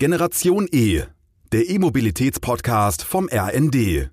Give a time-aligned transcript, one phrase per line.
[0.00, 1.02] Generation E,
[1.50, 4.10] der E-Mobilitäts-Podcast vom RND.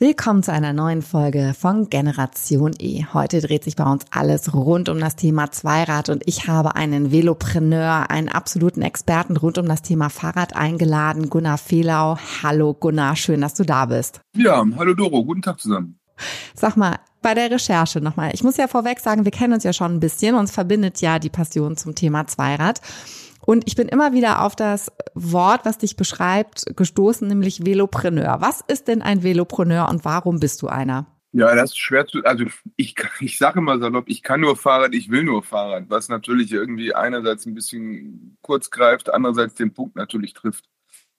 [0.00, 3.04] Willkommen zu einer neuen Folge von Generation E.
[3.14, 7.12] Heute dreht sich bei uns alles rund um das Thema Zweirad und ich habe einen
[7.12, 12.18] Velopreneur, einen absoluten Experten rund um das Thema Fahrrad eingeladen, Gunnar Fehlau.
[12.42, 14.22] Hallo Gunnar, schön, dass du da bist.
[14.36, 16.00] Ja, hallo Doro, guten Tag zusammen.
[16.56, 18.32] Sag mal, bei der Recherche nochmal.
[18.34, 20.34] Ich muss ja vorweg sagen, wir kennen uns ja schon ein bisschen.
[20.34, 22.80] Uns verbindet ja die Passion zum Thema Zweirad.
[23.50, 28.36] Und ich bin immer wieder auf das Wort, was dich beschreibt, gestoßen, nämlich Velopreneur.
[28.38, 31.08] Was ist denn ein Velopreneur und warum bist du einer?
[31.32, 32.44] Ja, das ist schwer zu, also
[32.76, 36.52] ich, ich sage immer salopp, ich kann nur Fahrrad, ich will nur Fahrrad, was natürlich
[36.52, 40.66] irgendwie einerseits ein bisschen kurz greift, andererseits den Punkt natürlich trifft.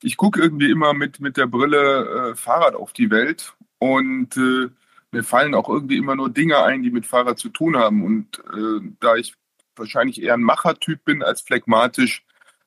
[0.02, 4.70] Ich gucke irgendwie immer mit, mit der Brille äh, Fahrrad auf die Welt und äh,
[5.12, 8.06] mir fallen auch irgendwie immer nur Dinge ein, die mit Fahrrad zu tun haben.
[8.06, 9.36] Und äh, da ich
[9.76, 12.24] wahrscheinlich eher ein Machertyp bin als phlegmatisch,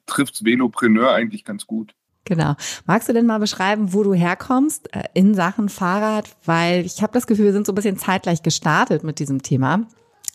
[0.06, 1.94] trifft's Velopreneur eigentlich ganz gut.
[2.24, 2.54] Genau.
[2.86, 6.34] Magst du denn mal beschreiben, wo du herkommst äh, in Sachen Fahrrad?
[6.44, 9.86] Weil ich habe das Gefühl, wir sind so ein bisschen zeitgleich gestartet mit diesem Thema.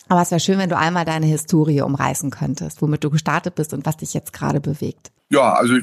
[0.07, 3.73] Aber es wäre schön, wenn du einmal deine Historie umreißen könntest, womit du gestartet bist
[3.73, 5.11] und was dich jetzt gerade bewegt.
[5.29, 5.77] Ja, also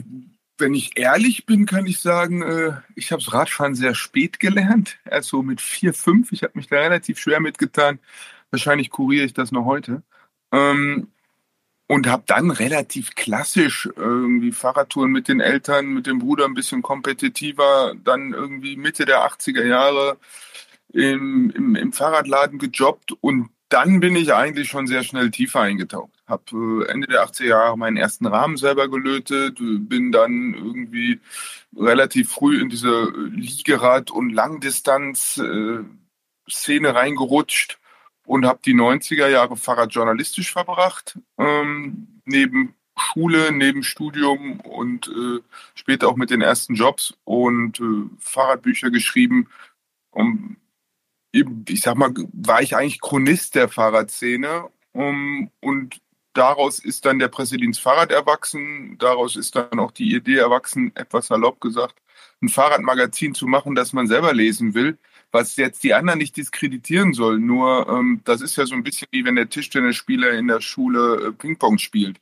[0.59, 4.99] wenn ich ehrlich bin, kann ich sagen, äh, ich habe das Radfahren sehr spät gelernt,
[5.05, 6.33] erst so mit vier, fünf.
[6.33, 7.99] Ich habe mich da relativ schwer mitgetan.
[8.51, 10.03] Wahrscheinlich kuriere ich das noch heute.
[10.53, 11.09] Ähm,
[11.89, 16.83] und habe dann relativ klassisch irgendwie Fahrradtouren mit den Eltern, mit dem Bruder ein bisschen
[16.83, 20.17] kompetitiver, dann irgendwie Mitte der 80er Jahre
[20.93, 26.13] im, im, im Fahrradladen gejobbt und dann bin ich eigentlich schon sehr schnell tiefer eingetaucht.
[26.27, 31.21] Hab äh, Ende der 80er Jahre meinen ersten Rahmen selber gelötet, bin dann irgendwie
[31.77, 37.79] relativ früh in diese Liegerad- und Langdistanz-Szene äh, reingerutscht
[38.27, 45.41] und habe die 90er Jahre Fahrrad journalistisch verbracht, ähm, neben Schule, neben Studium und äh,
[45.75, 49.49] später auch mit den ersten Jobs und äh, Fahrradbücher geschrieben.
[50.11, 50.57] Um,
[51.33, 56.01] ich sag mal, war ich eigentlich Chronist der Fahrradszene um, und
[56.33, 61.27] daraus ist dann der Pressedienst Fahrrad erwachsen, daraus ist dann auch die Idee erwachsen, etwas
[61.27, 62.01] salopp gesagt,
[62.41, 64.99] ein Fahrradmagazin zu machen, das man selber lesen will
[65.37, 67.39] was jetzt die anderen nicht diskreditieren soll.
[67.39, 71.27] Nur ähm, das ist ja so ein bisschen wie wenn der Tischtennisspieler in der Schule
[71.27, 72.19] äh, Ping-Pong spielt.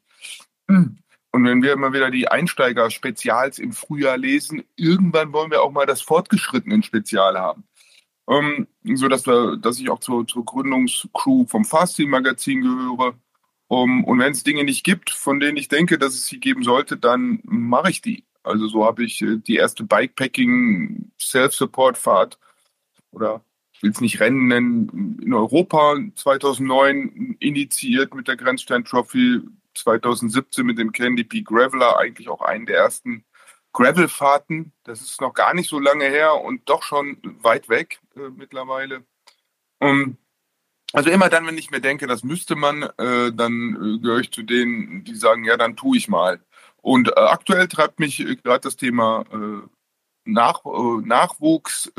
[0.67, 5.87] Und wenn wir immer wieder die Einsteiger-Spezials im Frühjahr lesen, irgendwann wollen wir auch mal
[5.87, 7.65] das fortgeschrittenen Spezial haben.
[8.29, 13.15] Ähm, so dass wir, dass ich auch zur, zur Gründungscrew vom Fasting Magazin gehöre.
[13.69, 16.63] Um, und wenn es Dinge nicht gibt, von denen ich denke, dass es sie geben
[16.63, 18.25] sollte, dann mache ich die.
[18.43, 22.39] Also so habe ich äh, die erste Bikepacking Self-Support Fahrt
[23.15, 29.41] oder ich will es nicht Rennen nennen, in Europa 2009 initiiert mit der Grenzstein Trophy,
[29.75, 33.25] 2017 mit dem Candy Peak Graveler, eigentlich auch einen der ersten
[33.73, 34.73] Gravelfahrten.
[34.85, 39.05] Das ist noch gar nicht so lange her und doch schon weit weg äh, mittlerweile.
[39.81, 40.17] Um,
[40.93, 44.31] also immer dann, wenn ich mir denke, das müsste man, äh, dann äh, gehöre ich
[44.31, 46.41] zu denen, die sagen, ja, dann tue ich mal.
[46.83, 49.67] Und äh, aktuell treibt mich äh, gerade das Thema äh,
[50.25, 51.93] Nach, Nachwuchs,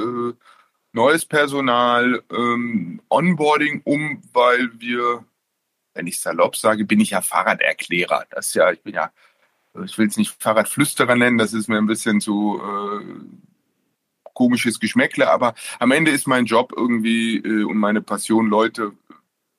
[0.96, 5.26] neues Personal, ähm, Onboarding um, weil wir,
[5.94, 8.26] wenn ich salopp sage, bin ich ja Fahrraderklärer.
[8.32, 9.12] Das ja, ich bin ja,
[9.84, 13.06] ich will es nicht Fahrradflüsterer nennen, das ist mir ein bisschen zu äh,
[14.34, 18.94] komisches Geschmäckle, aber am Ende ist mein Job irgendwie äh, und meine Passion, Leute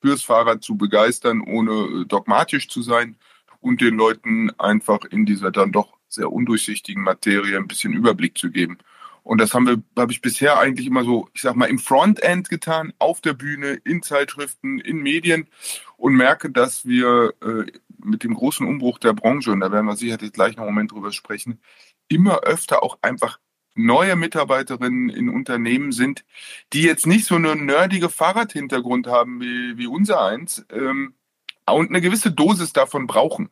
[0.01, 3.17] fürs Fahrrad zu begeistern, ohne äh, dogmatisch zu sein
[3.61, 8.51] und den Leuten einfach in dieser dann doch sehr undurchsichtigen Materie ein bisschen Überblick zu
[8.51, 8.79] geben.
[9.27, 12.49] Und das haben wir, habe ich bisher eigentlich immer so, ich sag mal, im Frontend
[12.49, 15.49] getan, auf der Bühne, in Zeitschriften, in Medien
[15.97, 17.65] und merke, dass wir äh,
[17.99, 20.93] mit dem großen Umbruch der Branche, und da werden wir sicherlich gleich noch einen Moment
[20.93, 21.61] drüber sprechen,
[22.07, 23.41] immer öfter auch einfach
[23.75, 26.25] neue Mitarbeiterinnen in Unternehmen sind,
[26.73, 31.15] die jetzt nicht so einen nerdige Fahrradhintergrund haben wie, wie unser eins ähm,
[31.69, 33.51] und eine gewisse Dosis davon brauchen.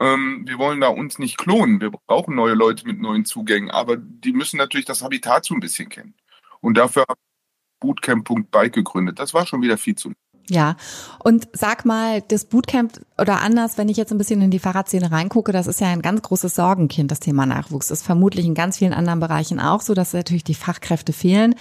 [0.00, 1.80] Ähm, wir wollen da uns nicht klonen.
[1.80, 5.60] Wir brauchen neue Leute mit neuen Zugängen, aber die müssen natürlich das Habitat so ein
[5.60, 6.14] bisschen kennen.
[6.60, 9.18] Und dafür habe ich Bootcamp.bike gegründet.
[9.18, 10.12] Das war schon wieder viel zu
[10.48, 10.76] ja,
[11.24, 15.10] und sag mal, das Bootcamp oder anders, wenn ich jetzt ein bisschen in die Fahrradszene
[15.10, 17.88] reingucke, das ist ja ein ganz großes Sorgenkind, das Thema Nachwuchs.
[17.88, 21.56] Das ist vermutlich in ganz vielen anderen Bereichen auch so, dass natürlich die Fachkräfte fehlen.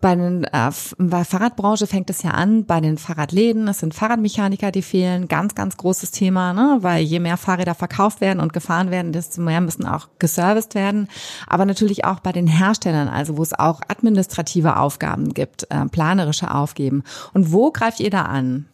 [0.00, 4.72] Bei, den, äh, bei Fahrradbranche fängt es ja an, bei den Fahrradläden, es sind Fahrradmechaniker,
[4.72, 5.28] die fehlen.
[5.28, 6.78] Ganz, ganz großes Thema, ne?
[6.80, 11.06] weil je mehr Fahrräder verkauft werden und gefahren werden, desto mehr müssen auch geserviced werden.
[11.46, 16.52] Aber natürlich auch bei den Herstellern, also wo es auch administrative Aufgaben gibt, äh, planerische
[16.52, 17.04] Aufgaben.
[17.32, 18.66] Und wo greift ihr da an?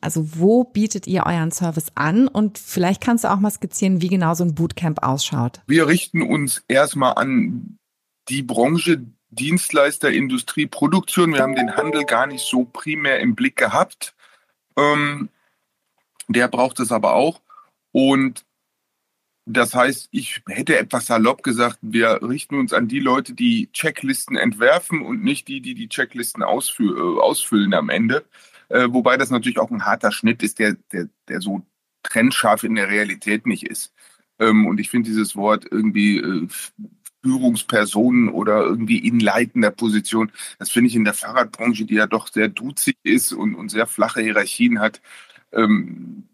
[0.00, 2.28] Also wo bietet ihr euren Service an?
[2.28, 5.62] Und vielleicht kannst du auch mal skizzieren, wie genau so ein Bootcamp ausschaut.
[5.66, 7.78] Wir richten uns erstmal an
[8.28, 11.32] die Branche Dienstleister, Industrie, Produktion.
[11.32, 14.14] Wir haben den Handel gar nicht so primär im Blick gehabt.
[14.76, 15.28] Ähm,
[16.28, 17.40] der braucht es aber auch.
[17.92, 18.44] Und
[19.46, 24.36] das heißt, ich hätte etwas salopp gesagt, wir richten uns an die Leute, die Checklisten
[24.36, 28.24] entwerfen und nicht die, die die Checklisten ausfü äh, ausfüllen am Ende.
[28.68, 31.62] Äh, wobei das natürlich auch ein harter Schnitt ist, der, der, der so
[32.02, 33.92] trennscharf in der Realität nicht ist.
[34.38, 36.48] Ähm, und ich finde dieses Wort irgendwie äh,
[37.22, 42.28] Führungspersonen oder irgendwie in leitender Position, das finde ich in der Fahrradbranche, die ja doch
[42.28, 45.00] sehr duzig ist und, und sehr flache Hierarchien hat,
[45.52, 46.28] ähm,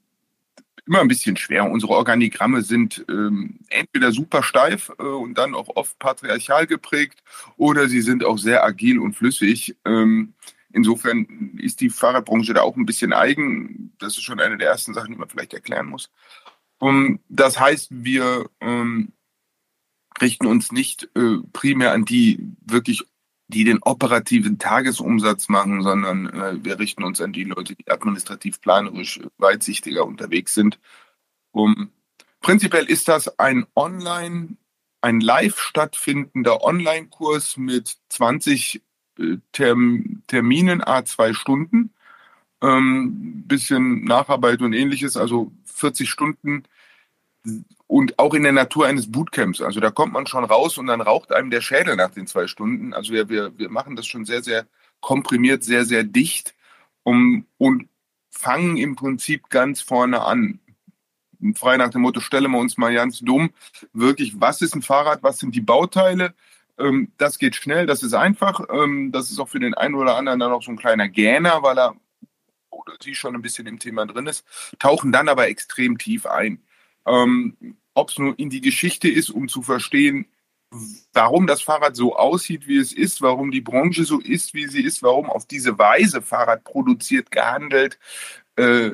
[0.87, 1.71] immer ein bisschen schwer.
[1.71, 7.23] Unsere Organigramme sind ähm, entweder super steif äh, und dann auch oft patriarchal geprägt
[7.57, 9.77] oder sie sind auch sehr agil und flüssig.
[9.85, 10.35] Ähm,
[10.73, 13.93] insofern ist die Fahrradbranche da auch ein bisschen eigen.
[13.99, 16.11] Das ist schon eine der ersten Sachen, die man vielleicht erklären muss.
[16.79, 19.13] Um, das heißt, wir ähm,
[20.21, 23.05] richten uns nicht äh, primär an die wirklich
[23.53, 28.61] die den operativen Tagesumsatz machen, sondern äh, wir richten uns an die Leute, die administrativ
[28.61, 30.81] planerisch weitsichtiger unterwegs sind.
[31.53, 31.91] Um,
[32.41, 34.57] prinzipiell ist das ein Online,
[35.03, 38.81] ein live stattfindender Online-Kurs mit 20 äh,
[39.53, 41.91] Term Terminen, a zwei Stunden,
[42.63, 46.65] ähm, bisschen Nacharbeit und ähnliches, also 40 Stunden
[47.87, 49.61] und auch in der Natur eines Bootcamps.
[49.61, 52.47] Also da kommt man schon raus und dann raucht einem der Schädel nach den zwei
[52.47, 52.95] Stunden.
[52.95, 54.67] Also wir, wir, wir machen das schon sehr, sehr
[55.01, 56.55] komprimiert, sehr, sehr dicht
[57.03, 57.89] um, und
[58.31, 60.61] fangen im Prinzip ganz vorne an.
[61.57, 63.51] Frei nach dem Motto, stellen wir uns mal ganz dumm,
[63.93, 66.35] wirklich, was ist ein Fahrrad, was sind die Bauteile?
[66.79, 68.61] Ähm, das geht schnell, das ist einfach.
[68.73, 71.63] Ähm, das ist auch für den einen oder anderen dann auch so ein kleiner Gähner,
[71.63, 71.95] weil er
[72.71, 74.45] oder sie schon ein bisschen im Thema drin ist,
[74.79, 76.63] tauchen dann aber extrem tief ein.
[77.07, 80.27] Ähm, Ob es nur in die Geschichte ist, um zu verstehen,
[81.13, 84.83] warum das Fahrrad so aussieht, wie es ist, warum die Branche so ist, wie sie
[84.83, 87.99] ist, warum auf diese Weise Fahrrad produziert, gehandelt,
[88.57, 88.91] äh,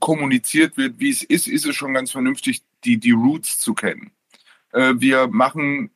[0.00, 4.10] kommuniziert wird, wie es ist, ist es schon ganz vernünftig, die, die Roots zu kennen.
[4.72, 5.90] Äh, wir machen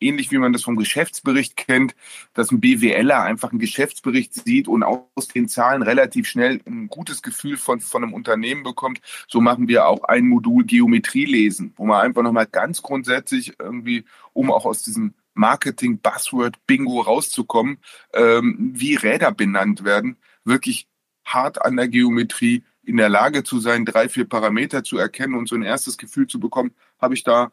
[0.00, 1.94] ähnlich wie man das vom Geschäftsbericht kennt,
[2.34, 7.22] dass ein BWLer einfach einen Geschäftsbericht sieht und aus den Zahlen relativ schnell ein gutes
[7.22, 9.00] Gefühl von, von einem Unternehmen bekommt.
[9.28, 14.04] So machen wir auch ein Modul Geometrie lesen, wo man einfach nochmal ganz grundsätzlich irgendwie,
[14.32, 17.78] um auch aus diesem Marketing-Buzzword-Bingo rauszukommen,
[18.12, 20.88] ähm, wie Räder benannt werden, wirklich
[21.24, 25.48] hart an der Geometrie in der Lage zu sein, drei, vier Parameter zu erkennen und
[25.48, 27.52] so ein erstes Gefühl zu bekommen, habe ich da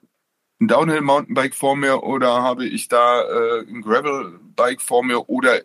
[0.59, 5.61] ein Downhill-Mountainbike vor mir oder habe ich da äh, ein Gravel-Bike vor mir oder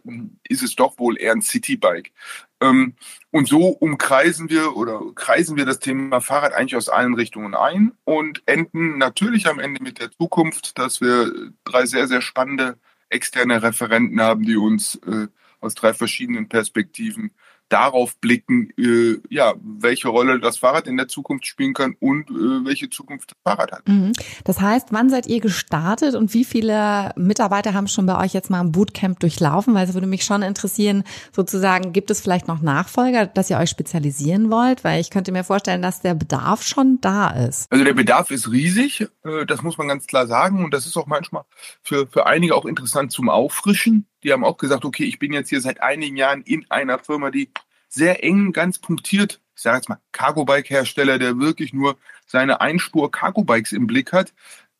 [0.48, 2.12] ist es doch wohl eher ein City-Bike?
[2.60, 2.94] Ähm,
[3.30, 7.92] und so umkreisen wir oder kreisen wir das Thema Fahrrad eigentlich aus allen Richtungen ein
[8.04, 12.76] und enden natürlich am Ende mit der Zukunft, dass wir drei sehr, sehr spannende
[13.08, 15.28] externe Referenten haben, die uns äh,
[15.60, 17.30] aus drei verschiedenen Perspektiven
[17.70, 22.64] darauf blicken, äh, ja, welche Rolle das Fahrrad in der Zukunft spielen kann und äh,
[22.64, 23.88] welche Zukunft das Fahrrad hat.
[23.88, 24.12] Mhm.
[24.44, 28.50] Das heißt, wann seid ihr gestartet und wie viele Mitarbeiter haben schon bei euch jetzt
[28.50, 29.74] mal ein Bootcamp durchlaufen?
[29.74, 33.70] Weil es würde mich schon interessieren, sozusagen, gibt es vielleicht noch Nachfolger, dass ihr euch
[33.70, 34.84] spezialisieren wollt?
[34.84, 37.70] Weil ich könnte mir vorstellen, dass der Bedarf schon da ist.
[37.70, 40.96] Also der Bedarf ist riesig, äh, das muss man ganz klar sagen und das ist
[40.96, 41.44] auch manchmal
[41.82, 45.48] für, für einige auch interessant zum Auffrischen die haben auch gesagt, okay, ich bin jetzt
[45.48, 47.50] hier seit einigen Jahren in einer Firma, die
[47.88, 51.96] sehr eng, ganz punktiert, ich sage jetzt mal Cargo-Bike-Hersteller, der wirklich nur
[52.26, 54.32] seine Einspur-Cargo-Bikes im Blick hat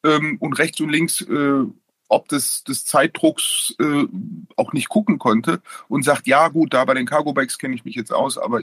[0.04, 1.64] ähm, und rechts und links äh,
[2.10, 4.04] ob des, des Zeitdrucks äh,
[4.56, 7.94] auch nicht gucken konnte und sagt, ja gut, da bei den Cargo-Bikes kenne ich mich
[7.94, 8.60] jetzt aus, aber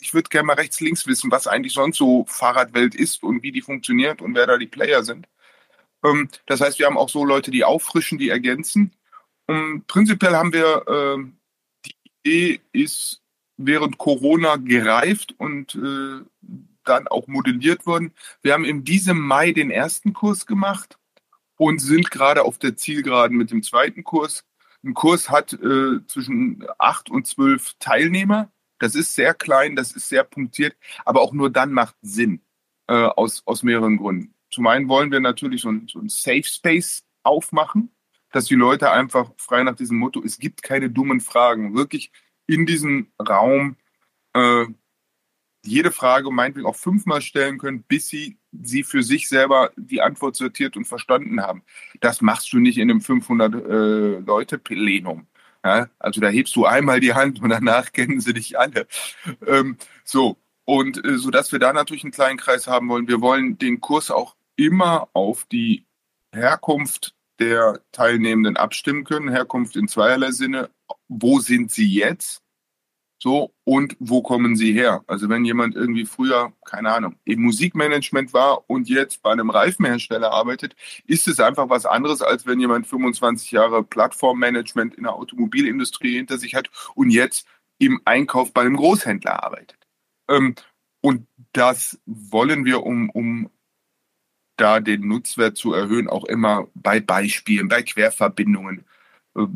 [0.00, 3.52] ich würde gerne mal rechts, links wissen, was eigentlich sonst so Fahrradwelt ist und wie
[3.52, 5.26] die funktioniert und wer da die Player sind.
[6.04, 8.92] Ähm, das heißt, wir haben auch so Leute, die auffrischen, die ergänzen.
[9.46, 11.24] Und prinzipiell haben wir, äh,
[11.86, 13.22] die Idee ist
[13.56, 16.24] während Corona gereift und äh,
[16.84, 18.12] dann auch modelliert worden.
[18.42, 20.98] Wir haben in diesem Mai den ersten Kurs gemacht
[21.56, 24.44] und sind gerade auf der Zielgeraden mit dem zweiten Kurs.
[24.82, 28.50] Ein Kurs hat äh, zwischen acht und zwölf Teilnehmer.
[28.78, 32.42] Das ist sehr klein, das ist sehr punktiert, aber auch nur dann macht Sinn
[32.88, 34.34] äh, aus, aus mehreren Gründen.
[34.50, 37.93] Zum einen wollen wir natürlich so ein, so ein Safe Space aufmachen,
[38.34, 42.10] dass die Leute einfach frei nach diesem Motto, es gibt keine dummen Fragen, wirklich
[42.48, 43.76] in diesem Raum
[44.32, 44.66] äh,
[45.64, 50.34] jede Frage meinetwegen auch fünfmal stellen können, bis sie sie für sich selber die Antwort
[50.34, 51.62] sortiert und verstanden haben.
[52.00, 54.22] Das machst du nicht in einem 500 äh.
[55.64, 58.88] Ja, also da hebst du einmal die Hand und danach kennen sie dich alle.
[59.46, 63.06] Ähm, so, und äh, so dass wir da natürlich einen kleinen Kreis haben wollen.
[63.06, 65.86] Wir wollen den Kurs auch immer auf die
[66.32, 69.28] Herkunft der Teilnehmenden abstimmen können.
[69.28, 70.70] Herkunft in zweierlei Sinne.
[71.08, 72.44] Wo sind sie jetzt?
[73.24, 75.02] So, und wo kommen sie her?
[75.06, 80.30] Also wenn jemand irgendwie früher, keine Ahnung, im Musikmanagement war und jetzt bei einem Reifenhersteller
[80.30, 80.76] arbeitet,
[81.06, 86.36] ist es einfach was anderes, als wenn jemand 25 Jahre Plattformmanagement in der Automobilindustrie hinter
[86.36, 87.46] sich hat und jetzt
[87.78, 89.78] im Einkauf bei einem Großhändler arbeitet.
[90.28, 90.54] Ähm,
[91.00, 93.50] und das wollen wir, um, um
[94.56, 98.84] da den Nutzwert zu erhöhen, auch immer bei Beispielen, bei Querverbindungen
[99.36, 99.46] äh,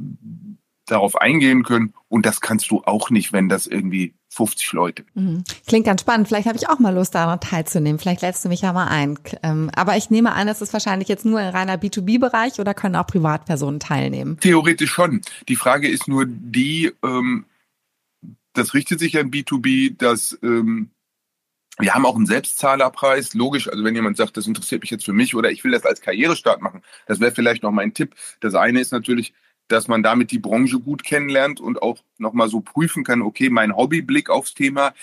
[0.86, 1.94] darauf eingehen können.
[2.08, 5.04] Und das kannst du auch nicht, wenn das irgendwie 50 Leute.
[5.14, 5.44] Mhm.
[5.66, 6.28] Klingt ganz spannend.
[6.28, 7.98] Vielleicht habe ich auch mal Lust, daran teilzunehmen.
[7.98, 9.18] Vielleicht lädst du mich ja mal ein.
[9.42, 12.96] Ähm, aber ich nehme an, es ist wahrscheinlich jetzt nur ein reiner B2B-Bereich oder können
[12.96, 14.38] auch Privatpersonen teilnehmen?
[14.40, 15.22] Theoretisch schon.
[15.48, 17.44] Die Frage ist nur die, ähm,
[18.52, 20.90] das richtet sich an B2B, dass ähm,
[21.78, 23.68] wir haben auch einen Selbstzahlerpreis, logisch.
[23.68, 26.00] Also wenn jemand sagt, das interessiert mich jetzt für mich oder ich will das als
[26.00, 28.14] Karrierestart machen, das wäre vielleicht noch mein Tipp.
[28.40, 29.32] Das eine ist natürlich,
[29.68, 33.76] dass man damit die Branche gut kennenlernt und auch nochmal so prüfen kann, okay, mein
[33.76, 34.94] Hobbyblick aufs Thema,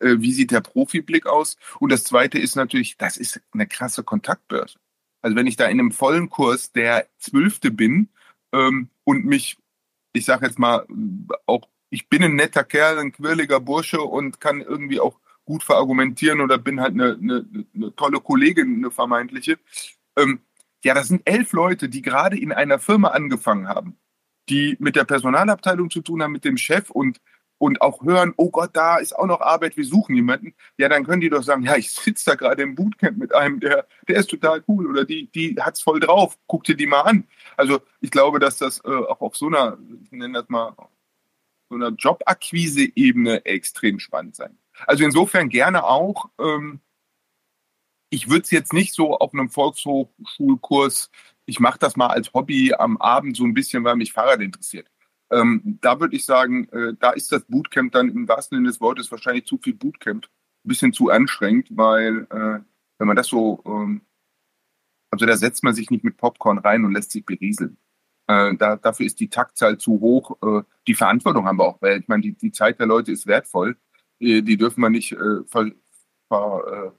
[0.00, 1.56] äh, wie sieht der Profiblick aus?
[1.78, 4.78] Und das zweite ist natürlich, das ist eine krasse Kontaktbörse.
[5.22, 8.08] Also wenn ich da in einem vollen Kurs der Zwölfte bin
[8.52, 9.56] ähm, und mich,
[10.12, 10.86] ich sage jetzt mal,
[11.46, 16.42] auch, ich bin ein netter Kerl, ein quirliger Bursche und kann irgendwie auch gut verargumentieren
[16.42, 19.58] oder bin halt eine, eine, eine tolle Kollegin, eine vermeintliche.
[20.16, 20.40] Ähm,
[20.84, 23.96] ja, das sind elf Leute, die gerade in einer Firma angefangen haben,
[24.50, 27.18] die mit der Personalabteilung zu tun haben, mit dem Chef und
[27.60, 31.04] und auch hören, oh Gott, da ist auch noch Arbeit, wir suchen jemanden, ja, dann
[31.04, 34.16] können die doch sagen, ja, ich sitze da gerade im Bootcamp mit einem, der, der
[34.16, 37.26] ist total cool oder die, die hat's voll drauf, guck dir die mal an.
[37.56, 40.76] Also ich glaube, dass das äh, auch auf so einer, ich nenne das mal,
[41.68, 44.56] so einer Jobakquise-Ebene extrem spannend sein.
[44.86, 46.30] Also insofern gerne auch.
[46.38, 46.80] Ähm,
[48.10, 51.10] ich würde es jetzt nicht so auf einem Volkshochschulkurs,
[51.44, 54.90] ich mache das mal als Hobby am Abend so ein bisschen, weil mich Fahrrad interessiert.
[55.30, 58.80] Ähm, da würde ich sagen, äh, da ist das Bootcamp dann im wahrsten Sinne des
[58.80, 62.60] Wortes wahrscheinlich zu viel Bootcamp, ein bisschen zu anstrengend, weil äh,
[62.98, 64.02] wenn man das so, ähm,
[65.10, 67.78] also da setzt man sich nicht mit Popcorn rein und lässt sich berieseln.
[68.26, 70.36] Äh, da, dafür ist die Taktzahl zu hoch.
[70.42, 73.26] Äh, die Verantwortung haben wir auch, weil ich meine, die, die Zeit der Leute ist
[73.26, 73.76] wertvoll.
[74.20, 75.70] Äh, die dürfen wir nicht äh, ver,
[76.28, 76.98] ver, äh,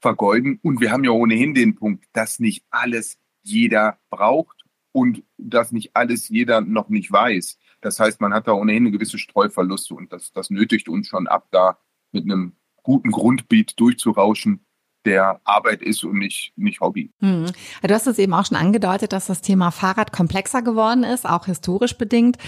[0.00, 0.58] vergeuden.
[0.62, 5.96] Und wir haben ja ohnehin den Punkt, dass nicht alles jeder braucht und dass nicht
[5.96, 7.58] alles jeder noch nicht weiß.
[7.80, 11.26] Das heißt, man hat da ohnehin eine gewisse Streuverluste und das, das nötigt uns schon
[11.26, 11.78] ab, da
[12.12, 14.64] mit einem guten Grundbeat durchzurauschen
[15.04, 17.10] der Arbeit ist und nicht, nicht Hobby.
[17.20, 17.46] Hm.
[17.82, 21.46] Du hast es eben auch schon angedeutet, dass das Thema Fahrrad komplexer geworden ist, auch
[21.46, 22.38] historisch bedingt.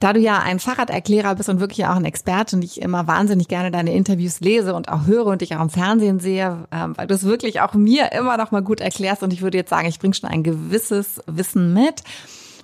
[0.00, 3.48] Da du ja ein Fahrraderklärer bist und wirklich auch ein Experte und ich immer wahnsinnig
[3.48, 7.06] gerne deine Interviews lese und auch höre und dich auch im Fernsehen sehe, ähm, weil
[7.06, 9.88] du es wirklich auch mir immer noch mal gut erklärst und ich würde jetzt sagen,
[9.88, 12.02] ich bringe schon ein gewisses Wissen mit.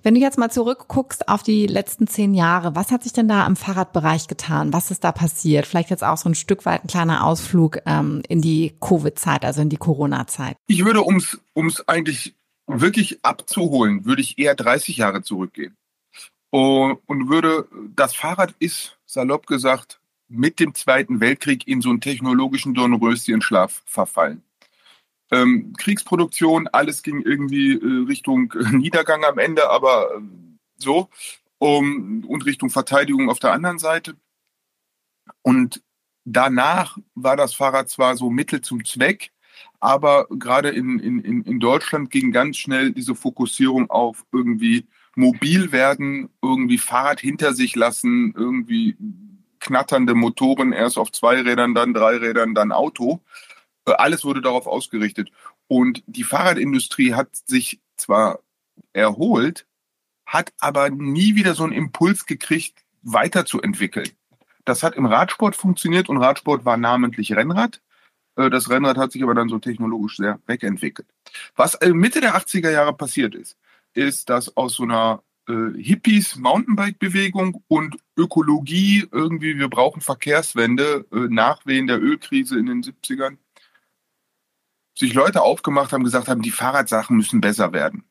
[0.02, 3.46] Wenn du jetzt mal zurückguckst auf die letzten zehn Jahre, was hat sich denn da
[3.46, 4.72] im Fahrradbereich getan?
[4.72, 5.66] Was ist da passiert?
[5.66, 9.60] Vielleicht jetzt auch so ein Stück weit ein kleiner Ausflug ähm, in die Covid-Zeit, also
[9.60, 10.56] in die Corona-Zeit.
[10.66, 12.34] Ich würde, ums ums eigentlich
[12.66, 15.76] wirklich abzuholen, würde ich eher 30 Jahre zurückgehen.
[16.50, 22.74] Und würde, das Fahrrad ist, salopp gesagt, mit dem Zweiten Weltkrieg in so einen technologischen
[22.74, 24.42] Dornröschenschlaf verfallen
[25.30, 30.20] ähm, Kriegsproduktion, alles ging irgendwie äh, Richtung äh, Niedergang am Ende, aber äh,
[30.76, 31.08] so
[31.58, 34.16] um, und Richtung Verteidigung auf der anderen Seite.
[35.42, 35.82] Und
[36.24, 39.30] danach war das Fahrrad zwar so Mittel zum Zweck,
[39.78, 46.30] aber gerade in, in, in Deutschland ging ganz schnell diese Fokussierung auf irgendwie mobil werden,
[46.42, 48.96] irgendwie Fahrrad hinter sich lassen, irgendwie
[49.60, 53.20] knatternde Motoren erst auf zwei Rädern, dann drei Rädern, dann Auto.
[53.86, 55.30] Äh, alles wurde darauf ausgerichtet.
[55.68, 58.40] Und die Fahrradindustrie hat sich zwar
[58.92, 59.66] erholt,
[60.26, 64.08] hat aber nie wieder so einen Impuls gekriegt, weiterzuentwickeln.
[64.64, 67.80] Das hat im Radsport funktioniert und Radsport war namentlich Rennrad.
[68.36, 71.08] Äh, das Rennrad hat sich aber dann so technologisch sehr wegentwickelt.
[71.56, 73.56] Was äh, Mitte der 80er Jahre passiert ist,
[73.94, 82.00] ist, dass aus so einer Hippies Mountainbike-Bewegung und Ökologie irgendwie, wir brauchen Verkehrswende, Nachwehen der
[82.00, 83.36] Ölkrise in den 70ern,
[84.94, 88.04] sich Leute aufgemacht haben, gesagt haben, die Fahrradsachen müssen besser werden.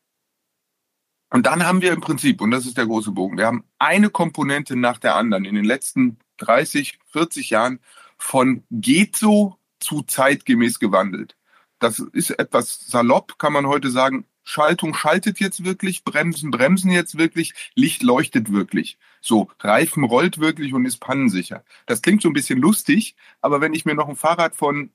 [1.32, 4.10] Und dann haben wir im Prinzip, und das ist der große Bogen, wir haben eine
[4.10, 7.78] Komponente nach der anderen in den letzten 30, 40 Jahren
[8.18, 11.36] von geht so zu zeitgemäß gewandelt.
[11.78, 17.16] Das ist etwas salopp, kann man heute sagen, Schaltung schaltet jetzt wirklich, Bremsen bremsen jetzt
[17.16, 18.98] wirklich, Licht leuchtet wirklich.
[19.20, 21.64] So, Reifen rollt wirklich und ist pannensicher.
[21.86, 24.90] Das klingt so ein bisschen lustig, aber wenn ich mir noch ein Fahrrad von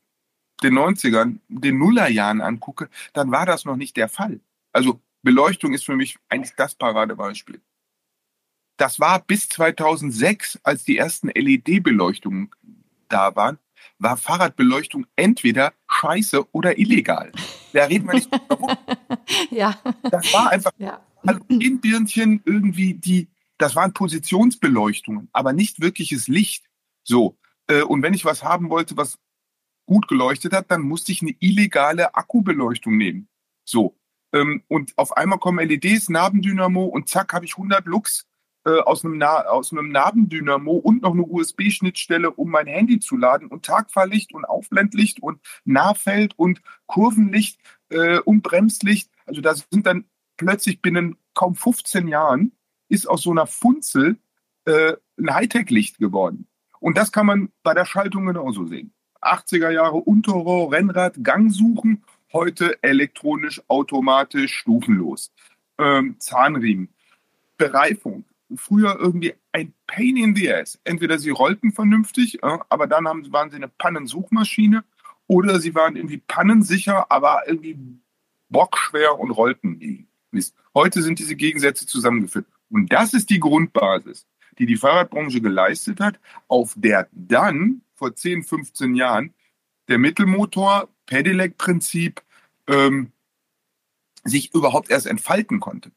[0.64, 4.40] den 90ern, den Nullerjahren angucke, dann war das noch nicht der Fall.
[4.72, 7.62] Also Beleuchtung ist für mich eigentlich das Paradebeispiel.
[8.78, 12.52] Das war bis 2006, als die ersten LED-Beleuchtungen
[13.08, 13.58] da waren,
[14.00, 17.32] war Fahrradbeleuchtung entweder scheiße oder illegal.
[17.74, 18.76] Da reden wir nicht warum.
[19.50, 19.80] ja.
[20.04, 21.02] Das war einfach ja.
[21.26, 26.66] Halogenbirnchen irgendwie, die, das waren Positionsbeleuchtungen, aber nicht wirkliches Licht.
[27.04, 27.38] So.
[27.68, 29.18] Äh, und wenn ich was haben wollte, was
[29.86, 33.28] gut geleuchtet hat, dann musste ich eine illegale Akkubeleuchtung nehmen.
[33.64, 33.98] So.
[34.34, 38.28] Ähm, und auf einmal kommen LEDs, Nabendynamo und zack, habe ich 100 Lux
[38.66, 43.48] äh, aus, einem aus einem Nabendynamo und noch eine USB-Schnittstelle, um mein Handy zu laden
[43.48, 49.12] und Tagfahrlicht und Aufblendlicht und Nahfeld und Kurvenlicht äh, und Bremslicht.
[49.26, 50.06] Also da sind dann
[50.38, 52.52] plötzlich binnen kaum 15 Jahren
[52.90, 54.18] ist aus so einer Funzel
[54.66, 56.48] äh, ein Hightech-Licht geworden.
[56.80, 58.95] Und das kann man bei der Schaltung genauso sehen.
[59.26, 62.04] 80er Jahre Unterrohr, Rennrad, Gang suchen,
[62.34, 65.32] heute elektronisch, automatisch, stufenlos.
[65.78, 66.90] Ähm, Zahnriemen,
[67.58, 70.80] Bereifung, früher irgendwie ein Pain in the Ass.
[70.84, 74.84] Entweder sie rollten vernünftig, äh, aber dann haben, waren sie eine Pannensuchmaschine
[75.28, 77.78] oder sie waren irgendwie pannensicher, aber irgendwie
[78.50, 80.08] bockschwer und rollten nie.
[80.74, 82.46] Heute sind diese Gegensätze zusammengeführt.
[82.70, 84.28] Und das ist die Grundbasis,
[84.60, 89.34] die die Fahrradbranche geleistet hat, auf der dann vor 10, 15 Jahren
[89.88, 92.22] der Mittelmotor, Pedelec-Prinzip,
[92.68, 93.12] ähm,
[94.24, 95.92] sich überhaupt erst entfalten konnte.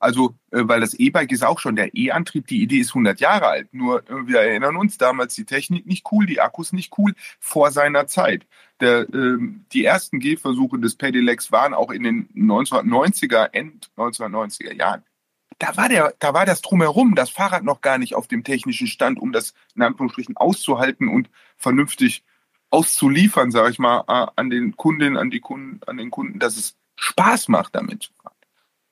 [0.00, 3.48] Also, äh, weil das E-Bike ist auch schon der E-Antrieb, die Idee ist 100 Jahre
[3.48, 3.72] alt.
[3.74, 7.70] Nur äh, wir erinnern uns, damals die Technik nicht cool, die Akkus nicht cool, vor
[7.70, 8.46] seiner Zeit.
[8.80, 15.04] Der, ähm, die ersten Gehversuche des Pedelecs waren auch in den 1990er, End 1990er Jahren.
[15.60, 18.86] Da war, der, da war das drumherum, das Fahrrad noch gar nicht auf dem technischen
[18.86, 22.24] Stand, um das in Anführungsstrichen auszuhalten und vernünftig
[22.70, 26.56] auszuliefern, sage ich mal, äh, an den Kundinnen, an die Kunden, an den Kunden, dass
[26.56, 28.36] es Spaß macht, damit zu fahren.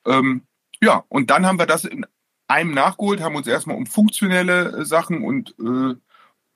[0.07, 0.43] Ähm,
[0.83, 2.05] ja, und dann haben wir das in
[2.49, 5.95] einem nachgeholt, haben uns erstmal um funktionelle äh, Sachen und äh,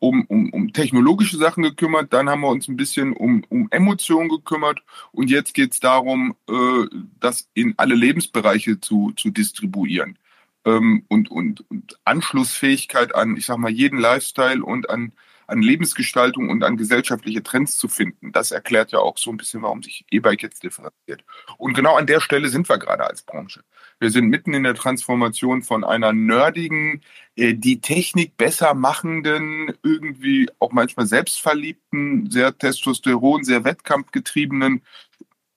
[0.03, 4.29] um, um, um technologische Sachen gekümmert, dann haben wir uns ein bisschen um, um Emotionen
[4.29, 6.87] gekümmert und jetzt geht es darum, äh,
[7.21, 10.19] das in alle Lebensbereiche zu, zu distribuieren.
[10.65, 15.13] Ähm, und, und, und Anschlussfähigkeit an, ich sag mal, jeden Lifestyle und an
[15.53, 18.33] an Lebensgestaltung und an gesellschaftliche Trends zu finden.
[18.33, 21.25] Das erklärt ja auch so ein bisschen, warum sich E-Bike jetzt differenziert.
[21.59, 23.63] Und genau an der Stelle sind wir gerade als Branche.
[24.01, 27.03] Wir sind mitten in der Transformation von einer nerdigen,
[27.37, 34.83] äh, die Technik besser machenden, irgendwie auch manchmal selbstverliebten, sehr Testosteron, sehr wettkampfgetriebenen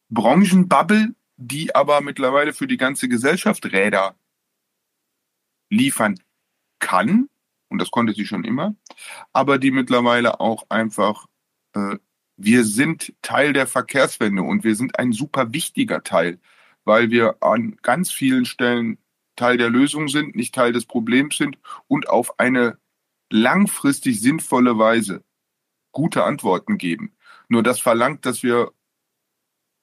[0.10, 4.16] Branchenbubble, die aber mittlerweile für die ganze Gesellschaft Räder
[5.70, 6.20] liefern
[6.80, 7.30] kann,
[7.70, 8.76] und das konnte sie schon immer,
[9.34, 11.28] aber die mittlerweile auch einfach,
[11.74, 11.98] äh,
[12.38, 16.40] wir sind Teil der Verkehrswende und wir sind ein super wichtiger Teil,
[16.84, 18.98] weil wir an ganz vielen Stellen
[19.36, 22.78] Teil der Lösung sind, nicht Teil des Problems sind und auf eine
[23.30, 25.24] langfristig sinnvolle Weise
[25.92, 27.16] gute Antworten geben.
[27.48, 28.72] Nur das verlangt, dass wir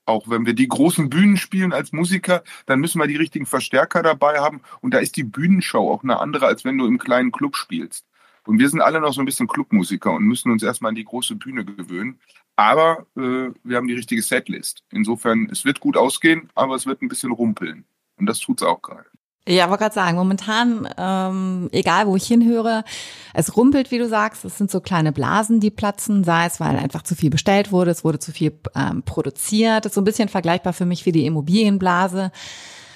[0.04, 4.02] auch wenn wir die großen Bühnen spielen als Musiker, dann müssen wir die richtigen Verstärker
[4.02, 4.62] dabei haben.
[4.80, 8.06] Und da ist die Bühnenshow auch eine andere, als wenn du im kleinen Club spielst.
[8.44, 11.04] Und wir sind alle noch so ein bisschen Clubmusiker und müssen uns erstmal an die
[11.04, 12.18] große Bühne gewöhnen.
[12.56, 14.82] Aber äh, wir haben die richtige Setlist.
[14.90, 17.84] Insofern, es wird gut ausgehen, aber es wird ein bisschen rumpeln.
[18.16, 19.11] Und das tut es auch gerade.
[19.48, 22.84] Ja, wollte gerade sagen, momentan, ähm, egal wo ich hinhöre,
[23.34, 26.76] es rumpelt, wie du sagst, es sind so kleine Blasen, die platzen, sei es, weil
[26.76, 29.84] einfach zu viel bestellt wurde, es wurde zu viel ähm, produziert.
[29.84, 32.30] Ist so ein bisschen vergleichbar für mich wie die Immobilienblase.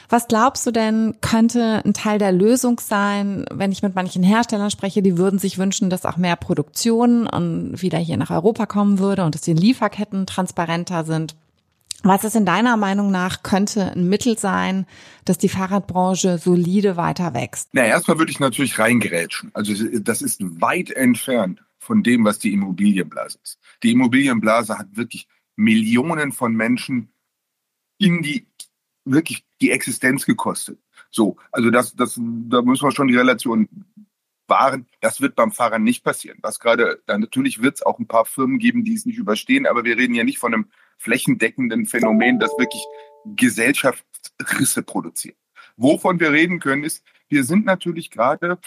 [0.09, 4.71] Was glaubst du denn, könnte ein Teil der Lösung sein, wenn ich mit manchen Herstellern
[4.71, 7.27] spreche, die würden sich wünschen, dass auch mehr Produktion
[7.73, 11.35] wieder hier nach Europa kommen würde und dass die Lieferketten transparenter sind?
[12.03, 14.87] Was ist in deiner Meinung nach könnte ein Mittel sein,
[15.25, 17.71] dass die Fahrradbranche solide weiter wächst?
[17.73, 19.51] Na, erstmal würde ich natürlich reingerätschen.
[19.55, 23.59] Also das ist weit entfernt von dem, was die Immobilienblase ist.
[23.83, 27.09] Die Immobilienblase hat wirklich Millionen von Menschen
[27.99, 28.47] in die
[29.05, 30.79] wirklich die Existenz gekostet.
[31.11, 33.69] So, also das, das, da müssen wir schon die Relation
[34.49, 34.87] wahren.
[35.01, 36.39] Das wird beim Fahrern nicht passieren.
[36.43, 39.67] Was gerade, da natürlich wird es auch ein paar Firmen geben, die es nicht überstehen,
[39.67, 42.85] aber wir reden ja nicht von einem flächendeckenden Phänomen, das wirklich
[43.25, 45.37] Gesellschaftsrisse produziert.
[45.77, 48.59] Wovon wir reden können, ist, wir sind natürlich gerade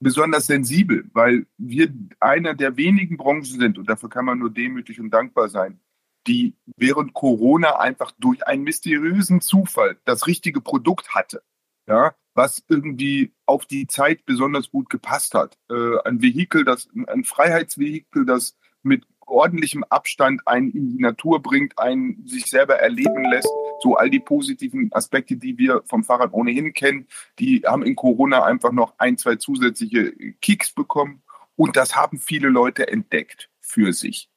[0.00, 5.00] besonders sensibel, weil wir einer der wenigen Branchen sind, und dafür kann man nur demütig
[5.00, 5.80] und dankbar sein,
[6.26, 11.42] die während Corona einfach durch einen mysteriösen Zufall das richtige Produkt hatte.
[11.86, 15.56] Ja, was irgendwie auf die Zeit besonders gut gepasst hat.
[15.70, 21.78] Äh, ein Vehikel, das, ein Freiheitsvehikel, das mit ordentlichem Abstand einen in die Natur bringt,
[21.78, 23.48] einen sich selber erleben lässt.
[23.80, 27.06] So all die positiven Aspekte, die wir vom Fahrrad ohnehin kennen,
[27.38, 31.22] die haben in Corona einfach noch ein, zwei zusätzliche Kicks bekommen.
[31.56, 34.28] Und das haben viele Leute entdeckt für sich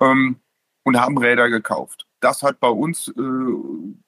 [0.00, 0.40] ähm,
[0.82, 2.06] und haben Räder gekauft.
[2.20, 3.12] Das hat bei uns äh,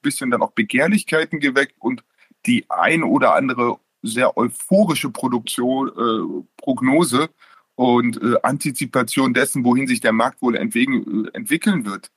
[0.01, 2.03] bisschen dann auch Begehrlichkeiten geweckt und
[2.45, 7.29] die ein oder andere sehr euphorische Produktion, äh, Prognose
[7.75, 12.11] und äh, Antizipation dessen, wohin sich der Markt wohl entwegen, äh, entwickeln wird,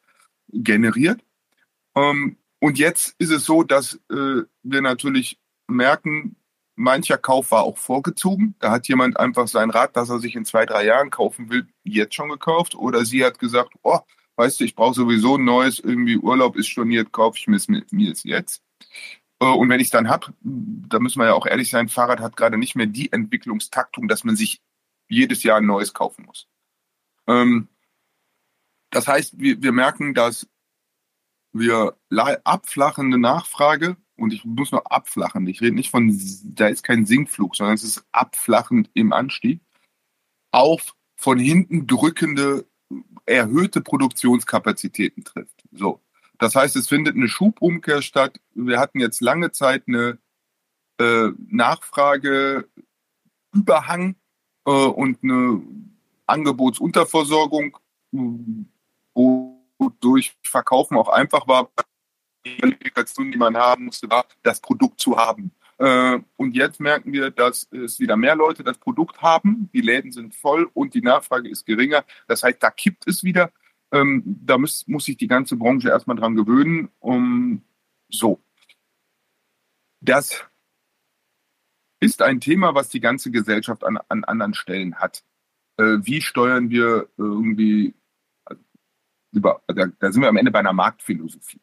[0.52, 1.20] generiert.
[1.94, 6.36] Ähm, und jetzt ist es so, dass äh, wir natürlich merken,
[6.76, 8.54] mancher Kauf war auch vorgezogen.
[8.58, 11.66] Da hat jemand einfach sein Rad, das er sich in zwei, drei Jahren kaufen will,
[11.84, 12.74] jetzt schon gekauft.
[12.74, 13.98] Oder sie hat gesagt, oh,
[14.36, 18.22] weißt du, ich brauche sowieso ein neues, irgendwie Urlaub ist storniert, kaufe ich mir es
[18.22, 18.62] jetzt.
[19.40, 22.20] Äh, und wenn ich es dann habe, da müssen wir ja auch ehrlich sein, Fahrrad
[22.20, 24.60] hat gerade nicht mehr die Entwicklungstaktung, dass man sich
[25.08, 26.48] jedes Jahr ein neues kaufen muss.
[27.26, 27.68] Ähm,
[28.90, 30.48] das heißt, wir, wir merken, dass
[31.52, 31.96] wir
[32.44, 37.56] abflachende Nachfrage, und ich muss noch abflachen, ich rede nicht von, da ist kein Sinkflug,
[37.56, 39.60] sondern es ist abflachend im Anstieg,
[40.50, 42.66] auf von hinten drückende,
[43.26, 45.64] erhöhte Produktionskapazitäten trifft.
[45.72, 46.00] So.
[46.38, 48.38] Das heißt, es findet eine Schubumkehr statt.
[48.54, 50.18] Wir hatten jetzt lange Zeit eine
[50.98, 54.14] äh, Nachfrageüberhang
[54.64, 55.62] äh, und eine
[56.26, 57.78] Angebotsunterversorgung,
[59.14, 61.70] wodurch Verkaufen auch einfach war.
[62.44, 65.52] Die Qualifikation, die man haben musste, war, das Produkt zu haben.
[65.78, 69.70] Äh, und jetzt merken wir, dass es wieder mehr Leute das Produkt haben.
[69.72, 72.04] Die Läden sind voll und die Nachfrage ist geringer.
[72.26, 73.52] Das heißt, da kippt es wieder.
[73.92, 76.90] Ähm, da muss, muss sich die ganze Branche erstmal dran gewöhnen.
[77.00, 77.62] Um,
[78.08, 78.40] so.
[80.00, 80.44] Das
[82.00, 85.24] ist ein Thema, was die ganze Gesellschaft an, an anderen Stellen hat.
[85.78, 87.94] Äh, wie steuern wir irgendwie
[88.44, 88.62] also
[89.32, 91.60] über, da, da sind wir am Ende bei einer Marktphilosophie.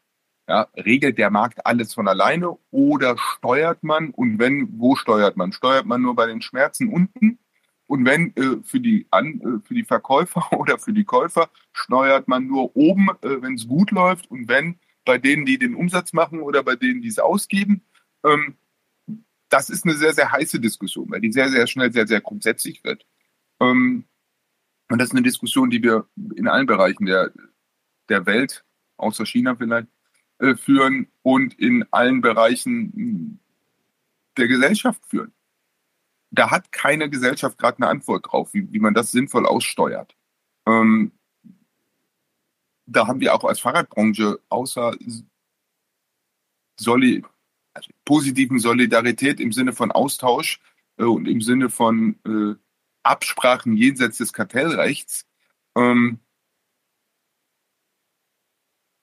[0.48, 4.12] Ja, regelt der Markt alles von alleine oder steuert man?
[4.12, 5.52] Und wenn, wo steuert man?
[5.52, 7.40] Steuert man nur bei den Schmerzen unten
[7.88, 12.28] und wenn äh, für, die An äh, für die Verkäufer oder für die Käufer steuert
[12.28, 16.14] man nur oben, äh, wenn es gut läuft und wenn bei denen, die den Umsatz
[16.14, 17.84] machen oder bei denen, die es ausgeben.
[18.24, 18.56] Ähm,
[19.50, 22.84] das ist eine sehr, sehr heiße Diskussion, weil die sehr, sehr schnell sehr, sehr grundsätzlich
[22.84, 23.06] wird.
[23.60, 24.06] Ähm,
[24.90, 27.32] und das ist eine Diskussion, die wir in allen Bereichen der,
[28.10, 28.66] der Welt,
[28.98, 29.88] außer China vielleicht,
[30.40, 33.40] äh, führen und in allen Bereichen
[34.38, 35.32] der Gesellschaft führen
[36.36, 40.16] da hat keine Gesellschaft gerade eine Antwort drauf, wie, wie man das sinnvoll aussteuert.
[40.68, 41.12] Ähm,
[42.86, 44.96] da haben wir auch als Fahrradbranche außer
[46.80, 47.24] Soli
[47.74, 50.60] also positiven Solidarität im Sinne von Austausch
[50.98, 52.56] äh, und im Sinne von äh,
[53.04, 55.28] Absprachen jenseits des Kartellrechts
[55.76, 56.20] ähm,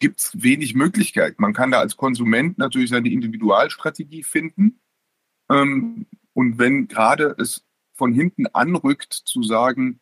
[0.00, 1.40] gibt es wenig Möglichkeiten.
[1.40, 4.80] Man kann da als Konsument natürlich seine Individualstrategie finden.
[5.48, 10.00] Ähm, und wenn gerade es von hinten anrückt, zu sagen,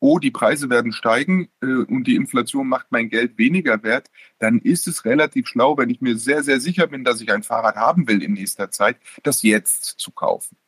[0.00, 4.58] oh, die Preise werden steigen äh, und die Inflation macht mein Geld weniger wert, dann
[4.58, 7.76] ist es relativ schlau, wenn ich mir sehr, sehr sicher bin, dass ich ein Fahrrad
[7.76, 10.58] haben will in nächster Zeit, das jetzt zu kaufen.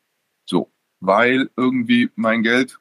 [0.46, 2.78] So, weil irgendwie mein Geld,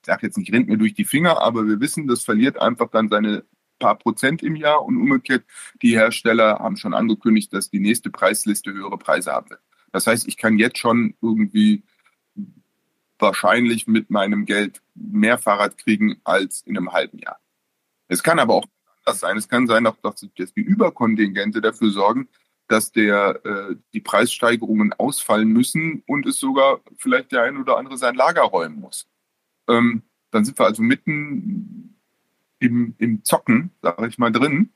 [0.00, 2.88] ich sage jetzt nicht, rennt mir durch die Finger, aber wir wissen, das verliert einfach
[2.90, 3.44] dann seine
[3.78, 5.44] paar Prozent im Jahr und umgekehrt,
[5.82, 9.60] die Hersteller haben schon angekündigt, dass die nächste Preisliste höhere Preise haben wird.
[9.92, 11.82] Das heißt, ich kann jetzt schon irgendwie
[13.18, 17.38] wahrscheinlich mit meinem Geld mehr Fahrrad kriegen als in einem halben Jahr.
[18.08, 18.66] Es kann aber auch
[19.04, 19.36] anders sein.
[19.36, 22.28] Es kann sein, dass die Überkontingente dafür sorgen,
[22.68, 27.98] dass der, äh, die Preissteigerungen ausfallen müssen und es sogar vielleicht der ein oder andere
[27.98, 29.06] sein Lager räumen muss.
[29.68, 31.96] Ähm, dann sind wir also mitten
[32.58, 34.70] im, im Zocken, sage ich mal, drin.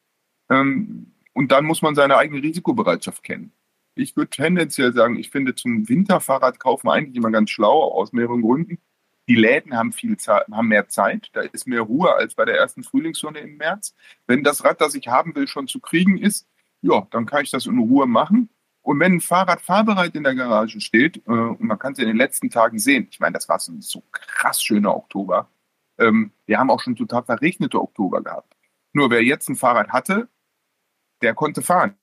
[0.51, 3.53] Ähm, und dann muss man seine eigene Risikobereitschaft kennen
[3.97, 8.43] ich würde tendenziell sagen, ich finde zum Winterfahrrad kaufen eigentlich immer ganz schlau aus mehreren
[8.43, 8.79] Gründen.
[9.29, 12.57] Die Läden haben viel Zeit, haben mehr Zeit, da ist mehr Ruhe als bei der
[12.57, 13.95] ersten Frühlingssonne im März.
[14.27, 16.47] Wenn das Rad, das ich haben will, schon zu kriegen ist,
[16.81, 18.51] ja, dann kann ich das in Ruhe machen.
[18.83, 22.07] Und wenn ein Fahrrad fahrbereit in der Garage steht, äh, und man kann es in
[22.07, 25.49] den letzten Tagen sehen, ich meine, das war so ein so krass schöner Oktober.
[25.99, 28.55] Ähm, wir haben auch schon total verregnete Oktober gehabt.
[28.93, 30.29] Nur wer jetzt ein Fahrrad hatte,
[31.21, 31.97] der konnte fahren.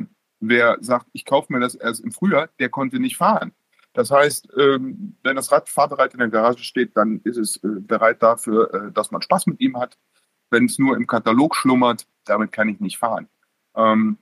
[0.45, 3.53] Wer sagt, ich kaufe mir das erst im Frühjahr, der konnte nicht fahren.
[3.93, 7.79] Das heißt, ähm, wenn das Rad fahrbereit in der Garage steht, dann ist es äh,
[7.79, 9.97] bereit dafür, äh, dass man Spaß mit ihm hat.
[10.49, 13.27] wenn es nur im Katalog schlummert, damit kann ich nicht fahren.
[13.75, 14.19] Ähm,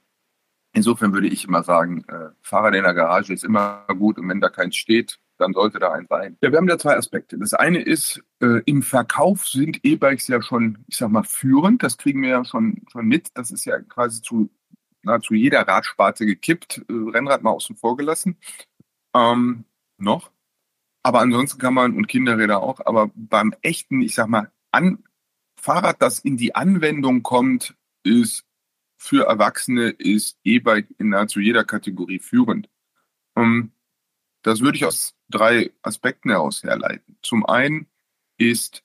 [0.74, 4.40] insofern würde ich immer sagen, äh, Fahrrad in der Garage ist immer gut und wenn
[4.40, 6.38] da keins steht, dann sollte da ein sein.
[6.42, 7.38] Ja, wir haben da zwei Aspekte.
[7.38, 11.84] Das eine ist, äh, im Verkauf sind E-Bikes ja schon, ich sag mal, führend.
[11.84, 13.30] Das kriegen wir ja schon, schon mit.
[13.34, 14.50] Das ist ja quasi zu
[15.04, 18.38] nahezu jeder Radsparte gekippt, äh, Rennrad mal außen vor gelassen.
[19.14, 19.66] Ähm,
[19.98, 20.32] noch.
[21.04, 25.04] Aber ansonsten kann man, und Kinderräder auch, aber beim echten, ich sag mal, an,
[25.56, 28.46] Fahrrad, das in die Anwendung kommt, ist
[28.98, 32.70] für Erwachsene, ist E-Bike in nahezu jeder Kategorie führend.
[33.36, 33.72] Ähm,
[34.44, 37.18] das würde ich aus drei Aspekten heraus herleiten.
[37.22, 37.88] Zum einen
[38.38, 38.84] ist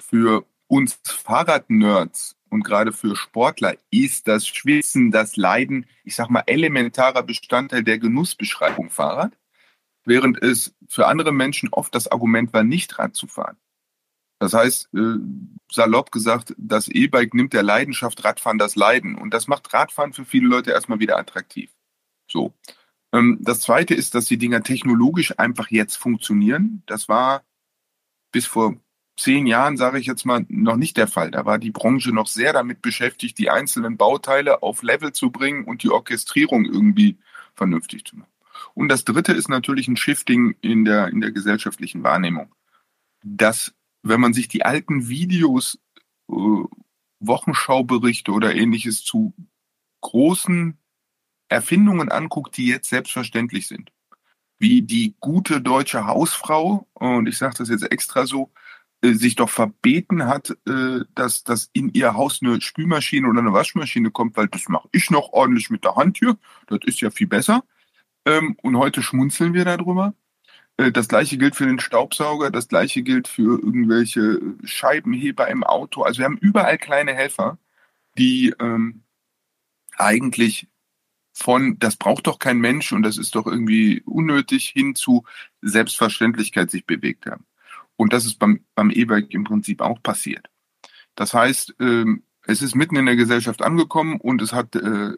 [0.00, 6.42] für uns Fahrradnerds und gerade für Sportler ist das Schwitzen, das Leiden, ich sag mal,
[6.46, 9.38] elementarer Bestandteil der Genussbeschreibung Fahrrad,
[10.04, 13.56] während es für andere Menschen oft das Argument war, nicht Rad zu fahren.
[14.38, 15.16] Das heißt, äh,
[15.70, 20.26] salopp gesagt, das E-Bike nimmt der Leidenschaft Radfahren das Leiden und das macht Radfahren für
[20.26, 21.70] viele Leute erstmal wieder attraktiv.
[22.28, 22.52] So.
[23.14, 26.82] Ähm, das zweite ist, dass die Dinger technologisch einfach jetzt funktionieren.
[26.84, 27.44] Das war
[28.30, 28.76] bis vor
[29.16, 31.30] zehn Jahren, sage ich jetzt mal, noch nicht der Fall.
[31.30, 35.64] Da war die Branche noch sehr damit beschäftigt, die einzelnen Bauteile auf Level zu bringen
[35.64, 37.18] und die Orchestrierung irgendwie
[37.54, 38.30] vernünftig zu machen.
[38.74, 42.54] Und das dritte ist natürlich ein Shifting in der, in der gesellschaftlichen Wahrnehmung.
[43.22, 45.78] Dass, wenn man sich die alten Videos,
[46.30, 46.34] äh,
[47.20, 49.32] Wochenschauberichte oder ähnliches zu
[50.00, 50.76] großen
[51.48, 53.92] Erfindungen anguckt, die jetzt selbstverständlich sind.
[54.58, 58.52] Wie die gute deutsche Hausfrau, und ich sage das jetzt extra so,
[59.02, 64.10] sich doch verbeten hat, äh, dass, dass in ihr Haus eine Spülmaschine oder eine Waschmaschine
[64.10, 66.38] kommt, weil das mache ich noch ordentlich mit der Hand hier.
[66.68, 67.64] Das ist ja viel besser.
[68.24, 70.14] Ähm, und heute schmunzeln wir darüber.
[70.76, 76.02] Äh, das gleiche gilt für den Staubsauger, das gleiche gilt für irgendwelche Scheibenheber im Auto.
[76.02, 77.58] Also wir haben überall kleine Helfer,
[78.18, 79.02] die ähm,
[79.96, 80.68] eigentlich
[81.34, 85.24] von, das braucht doch kein Mensch und das ist doch irgendwie unnötig, hin zu
[85.62, 87.46] Selbstverständlichkeit sich bewegt haben.
[87.96, 90.48] Und das ist beim, beim E-Bike im Prinzip auch passiert.
[91.14, 95.12] Das heißt, ähm, es ist mitten in der Gesellschaft angekommen und es hat äh,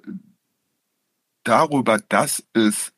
[1.45, 2.93] darüber, dass es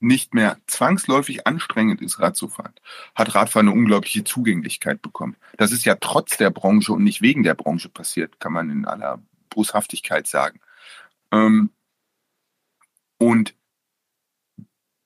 [0.00, 2.74] nicht mehr zwangsläufig anstrengend ist, Rad zu fahren,
[3.14, 5.36] hat Radfahren eine unglaubliche Zugänglichkeit bekommen.
[5.56, 8.84] Das ist ja trotz der Branche und nicht wegen der Branche passiert, kann man in
[8.84, 10.60] aller Boshaftigkeit sagen.
[11.30, 11.70] Ähm,
[13.18, 13.54] und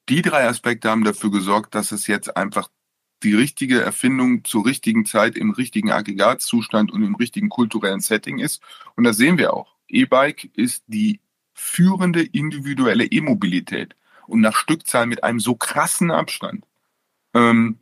[0.08, 2.70] die drei Aspekte haben dafür gesorgt, dass es jetzt einfach
[3.22, 8.62] die richtige Erfindung zur richtigen Zeit im richtigen Aggregatzustand und im richtigen kulturellen Setting ist.
[8.94, 9.74] Und das sehen wir auch.
[9.88, 11.20] E-Bike ist die
[11.54, 16.64] führende individuelle E-Mobilität und nach Stückzahl mit einem so krassen Abstand.
[17.34, 17.78] Ähm,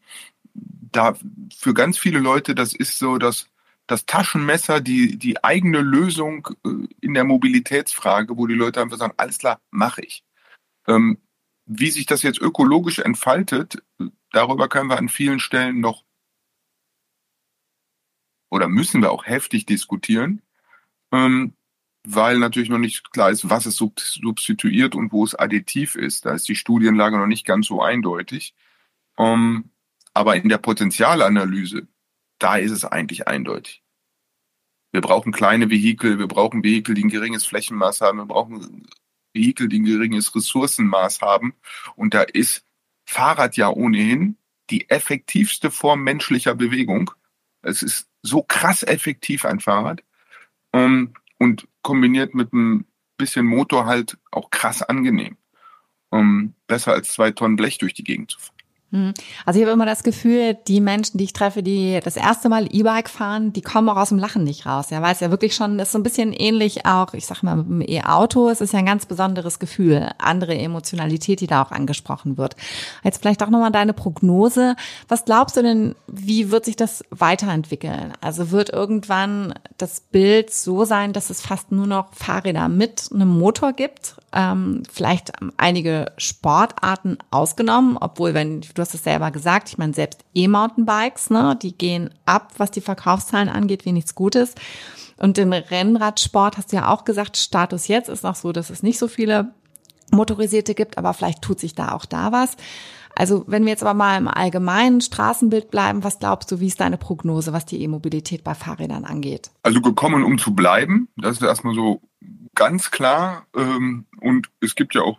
[0.54, 1.16] da
[1.56, 3.48] für ganz viele Leute, das ist so das,
[3.86, 9.14] das Taschenmesser, die, die eigene Lösung äh, in der Mobilitätsfrage, wo die Leute einfach sagen,
[9.16, 10.24] alles klar, mache ich.
[10.86, 11.18] Ähm,
[11.66, 13.82] wie sich das jetzt ökologisch entfaltet,
[14.32, 16.04] darüber können wir an vielen Stellen noch
[18.50, 20.40] oder müssen wir auch heftig diskutieren,
[21.12, 21.54] ähm,
[22.06, 26.26] weil natürlich noch nicht klar ist, was es substituiert und wo es additiv ist.
[26.26, 28.54] Da ist die Studienlage noch nicht ganz so eindeutig.
[29.18, 29.70] Ähm,
[30.12, 31.88] aber in der Potenzialanalyse,
[32.38, 33.82] da ist es eigentlich eindeutig.
[34.92, 38.86] Wir brauchen kleine Vehikel, wir brauchen Vehikel, die ein geringes Flächenmaß haben, wir brauchen
[39.34, 41.54] Vehikel, die ein geringes Ressourcenmaß haben.
[41.96, 42.64] Und da ist
[43.04, 44.36] Fahrrad ja ohnehin
[44.70, 47.10] die effektivste Form menschlicher Bewegung.
[47.62, 50.02] Es ist so krass effektiv, ein Fahrrad.
[50.72, 55.36] Ähm, und kombiniert mit ein bisschen Motor halt auch krass angenehm.
[56.10, 58.53] Um, besser als zwei Tonnen Blech durch die Gegend zu fahren.
[58.94, 59.12] Hm.
[59.44, 62.68] Also ich habe immer das Gefühl, die Menschen, die ich treffe, die das erste Mal
[62.70, 64.90] E-Bike fahren, die kommen auch aus dem Lachen nicht raus.
[64.90, 67.56] Ja, weil es ja wirklich schon ist so ein bisschen ähnlich auch, ich sag mal,
[67.56, 68.48] mit dem E-Auto.
[68.48, 72.54] Es ist ja ein ganz besonderes Gefühl, andere Emotionalität, die da auch angesprochen wird.
[73.02, 74.76] Jetzt vielleicht auch nochmal deine Prognose.
[75.08, 78.12] Was glaubst du denn, wie wird sich das weiterentwickeln?
[78.20, 83.36] Also wird irgendwann das Bild so sein, dass es fast nur noch Fahrräder mit einem
[83.36, 84.14] Motor gibt?
[84.36, 90.24] Ähm, vielleicht einige Sportarten ausgenommen, obwohl wenn du hast es selber gesagt, ich meine, selbst
[90.34, 94.54] E-Mountainbikes, ne, die gehen ab, was die Verkaufszahlen angeht, wie nichts Gutes.
[95.16, 98.82] Und den Rennradsport hast du ja auch gesagt, Status jetzt ist noch so, dass es
[98.82, 99.54] nicht so viele
[100.10, 102.56] motorisierte gibt, aber vielleicht tut sich da auch da was.
[103.16, 106.80] Also wenn wir jetzt aber mal im allgemeinen Straßenbild bleiben, was glaubst du, wie ist
[106.80, 109.50] deine Prognose, was die E-Mobilität bei Fahrrädern angeht?
[109.62, 112.00] Also gekommen, um zu bleiben, das ist erstmal so
[112.54, 113.46] ganz klar.
[113.54, 115.18] Ähm, und es gibt ja auch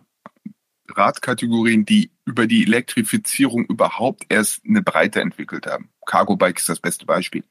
[0.88, 5.90] Radkategorien, die über die Elektrifizierung überhaupt erst eine Breite entwickelt haben.
[6.06, 7.44] Cargo Bike ist das beste Beispiel.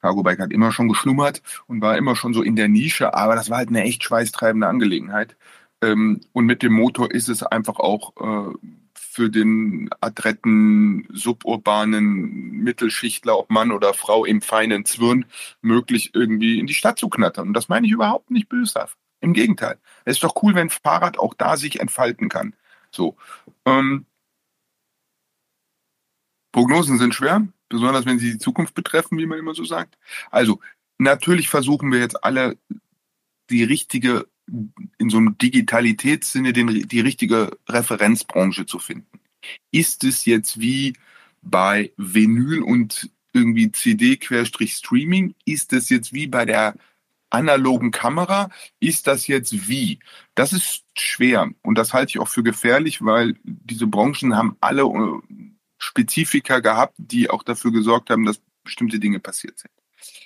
[0.00, 3.34] Cargo Bike hat immer schon geschlummert und war immer schon so in der Nische, aber
[3.34, 5.36] das war halt eine echt schweißtreibende Angelegenheit.
[5.82, 8.54] Ähm, und mit dem Motor ist es einfach auch äh,
[8.94, 15.26] für den adretten, suburbanen Mittelschichtler, ob Mann oder Frau im feinen Zwirn,
[15.62, 17.48] möglich, irgendwie in die Stadt zu knattern.
[17.48, 18.96] Und das meine ich überhaupt nicht böshaft.
[19.20, 19.78] Im Gegenteil.
[20.04, 22.54] Es ist doch cool, wenn Fahrrad auch da sich entfalten kann.
[22.90, 23.16] So.
[23.66, 24.06] Ähm,
[26.52, 29.98] Prognosen sind schwer, besonders wenn sie die Zukunft betreffen, wie man immer so sagt.
[30.30, 30.60] Also,
[30.98, 32.56] natürlich versuchen wir jetzt alle
[33.50, 34.26] die richtige
[34.98, 39.20] in so einem Digitalitätssinne den, die richtige Referenzbranche zu finden.
[39.70, 40.94] Ist es jetzt wie
[41.42, 45.34] bei Vinyl und irgendwie CD-Streaming?
[45.44, 46.74] Ist es jetzt wie bei der
[47.30, 48.50] analogen Kamera?
[48.80, 50.00] Ist das jetzt wie?
[50.34, 54.82] Das ist schwer und das halte ich auch für gefährlich, weil diese Branchen haben alle
[54.82, 55.20] äh,
[55.78, 59.72] Spezifika gehabt, die auch dafür gesorgt haben, dass bestimmte Dinge passiert sind.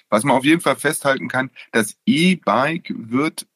[0.08, 3.46] Was man auf jeden Fall festhalten kann, das E-Bike wird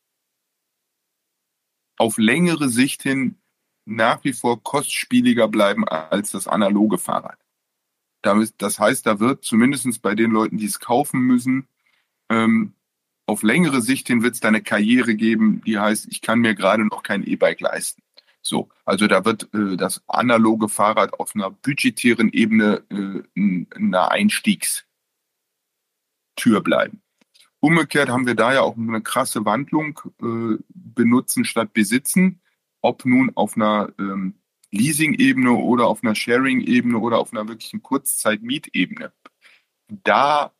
[1.96, 3.36] auf längere Sicht hin
[3.84, 7.38] nach wie vor kostspieliger bleiben als das analoge Fahrrad.
[8.22, 11.68] Das heißt, da wird zumindest bei den Leuten, die es kaufen müssen,
[12.28, 12.74] ähm,
[13.28, 16.54] auf längere Sicht hin wird es da eine Karriere geben, die heißt, ich kann mir
[16.54, 18.02] gerade noch kein E-Bike leisten.
[18.40, 23.22] So, also da wird äh, das analoge Fahrrad auf einer budgetären Ebene äh,
[23.76, 24.86] eine Einstiegstür
[26.62, 27.02] bleiben.
[27.60, 32.40] Umgekehrt haben wir da ja auch eine krasse Wandlung, äh, benutzen statt besitzen,
[32.80, 34.36] ob nun auf einer ähm,
[34.70, 39.12] Leasing-Ebene oder auf einer Sharing-Ebene oder auf einer wirklichen Kurzzeit-Mietebene.
[39.88, 40.52] Da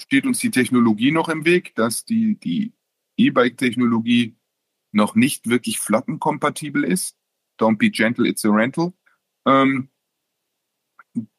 [0.00, 2.72] steht uns die Technologie noch im Weg, dass die, die
[3.16, 4.36] E-Bike-Technologie
[4.92, 7.16] noch nicht wirklich flottenkompatibel ist.
[7.58, 8.92] Don't be gentle, it's a rental.
[9.46, 9.88] Ähm,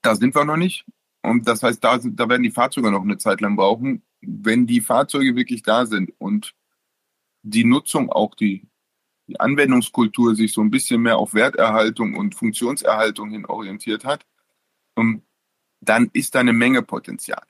[0.02, 0.86] da sind wir noch nicht.
[1.22, 4.82] Und das heißt, da, da werden die Fahrzeuge noch eine Zeit lang brauchen wenn die
[4.82, 6.56] Fahrzeuge wirklich da sind und
[7.44, 8.68] die Nutzung auch die,
[9.28, 14.26] die Anwendungskultur sich so ein bisschen mehr auf Werterhaltung und Funktionserhaltung hin orientiert hat,
[14.98, 15.24] ähm,
[15.82, 17.44] dann ist da eine Menge Potenzial.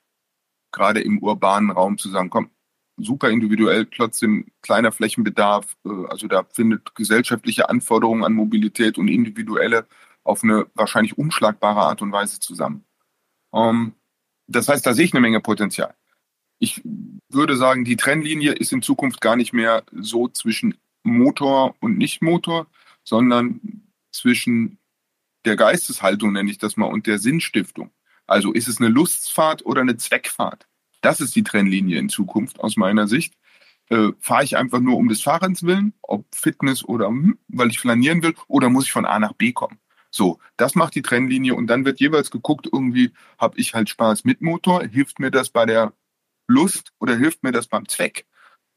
[0.72, 2.50] Gerade im urbanen Raum zu sagen, komm,
[2.96, 9.86] super individuell, trotzdem kleiner Flächenbedarf, äh, also da findet gesellschaftliche Anforderungen an Mobilität und individuelle
[10.24, 12.84] auf eine wahrscheinlich umschlagbare Art und Weise zusammen.
[13.54, 13.94] Ähm,
[14.46, 15.94] das heißt, da sehe ich eine Menge Potenzial
[16.58, 16.82] ich
[17.28, 22.66] würde sagen, die Trennlinie ist in Zukunft gar nicht mehr so zwischen Motor und Nicht-Motor,
[23.04, 23.60] sondern
[24.12, 24.78] zwischen
[25.44, 27.90] der Geisteshaltung, nenne ich das mal, und der Sinnstiftung.
[28.28, 30.68] Also ist es eine Lustfahrt oder eine Zweckfahrt?
[31.00, 33.34] Das ist die Trennlinie in Zukunft aus meiner Sicht.
[33.88, 37.80] Äh, Fahre ich einfach nur um des Fahrens willen, ob Fitness oder hm, weil ich
[37.80, 39.78] flanieren will, oder muss ich von A nach B kommen?
[40.10, 44.24] So, das macht die Trennlinie und dann wird jeweils geguckt, irgendwie habe ich halt Spaß
[44.24, 45.92] mit Motor, hilft mir das bei der
[46.46, 48.26] Lust oder hilft mir das beim Zweck?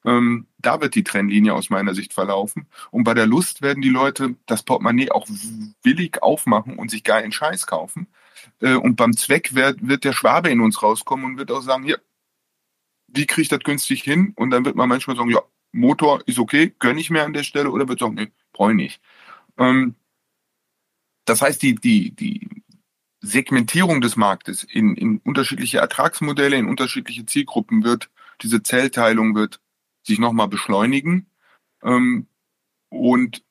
[0.06, 2.68] Ähm, da wird die Trennlinie aus meiner Sicht verlaufen.
[2.90, 5.28] Und bei der Lust werden die Leute das Portemonnaie auch
[5.84, 8.08] willig aufmachen und sich geilen Scheiß kaufen.
[8.60, 11.84] Äh, und beim Zweck wird, wird der Schwabe in uns rauskommen und wird auch sagen,
[11.84, 11.99] hier,
[13.08, 14.34] wie kriege ich das günstig hin?
[14.36, 17.43] Und dann wird man manchmal sagen, ja, Motor ist okay, gönne ich mir an der
[17.43, 19.01] Stelle oder wird sagen, nee, brauche ich nicht.
[19.58, 19.95] Ähm,
[21.25, 22.47] das heißt, die, die, die
[23.21, 28.10] Segmentierung des Marktes in, in unterschiedliche Ertragsmodelle, in unterschiedliche Zielgruppen wird,
[28.41, 29.62] diese Zellteilung wird
[30.04, 31.27] sich nochmal beschleunigen.
[31.84, 32.27] Ähm,
[32.89, 33.43] und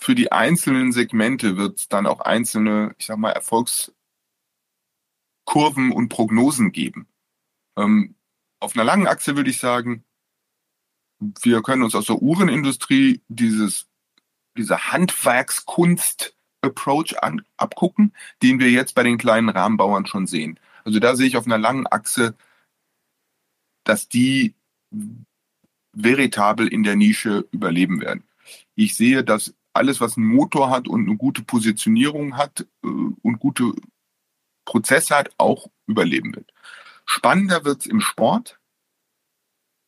[0.00, 3.32] für die einzelnen Segmente wird es dann auch einzelne, ich sag mal,
[5.48, 7.06] Erfolgskurven und Prognosen geben.
[7.76, 8.14] Ähm,
[8.60, 10.04] auf einer langen Achse würde ich sagen,
[11.20, 13.86] wir können uns aus der Uhrenindustrie dieses,
[14.56, 20.58] diese Handwerkskunst Approach an, abgucken, den wir jetzt bei den kleinen Rahmenbauern schon sehen.
[20.84, 22.36] Also da sehe ich auf einer langen Achse,
[23.84, 24.54] dass die
[25.92, 28.24] veritabel in der Nische überleben werden.
[28.74, 33.38] Ich sehe, dass alles, was einen Motor hat und eine gute Positionierung hat äh, und
[33.38, 33.74] gute
[34.68, 36.52] Prozesse hat, auch überleben wird.
[37.06, 38.58] Spannender wird es im Sport.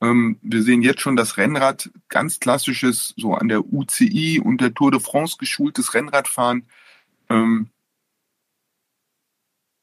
[0.00, 4.72] Ähm, wir sehen jetzt schon das Rennrad, ganz klassisches, so an der UCI und der
[4.72, 6.66] Tour de France geschultes Rennradfahren,
[7.28, 7.68] ähm,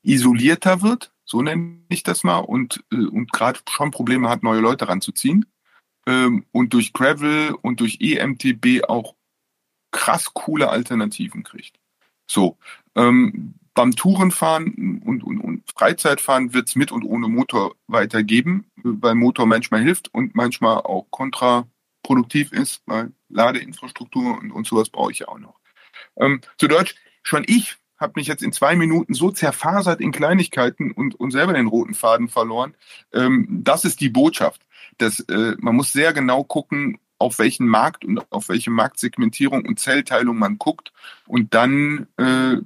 [0.01, 4.61] isolierter wird, so nenne ich das mal, und, äh, und gerade schon Probleme hat, neue
[4.61, 5.45] Leute ranzuziehen.
[6.07, 9.13] Ähm, und durch Gravel und durch EMTB auch
[9.91, 11.77] krass coole Alternativen kriegt.
[12.25, 12.57] So,
[12.95, 19.13] ähm, beim Tourenfahren und, und, und Freizeitfahren wird es mit und ohne Motor weitergeben, weil
[19.13, 25.19] Motor manchmal hilft und manchmal auch kontraproduktiv ist, weil Ladeinfrastruktur und, und sowas brauche ich
[25.19, 25.59] ja auch noch.
[26.19, 30.91] Ähm, zu Deutsch, schon ich habe mich jetzt in zwei Minuten so zerfasert in Kleinigkeiten
[30.91, 32.73] und, und selber den roten Faden verloren.
[33.13, 34.65] Ähm, das ist die Botschaft.
[34.97, 39.79] Das, äh, man muss sehr genau gucken, auf welchen Markt und auf welche Marktsegmentierung und
[39.79, 40.93] Zellteilung man guckt.
[41.27, 42.57] Und dann äh,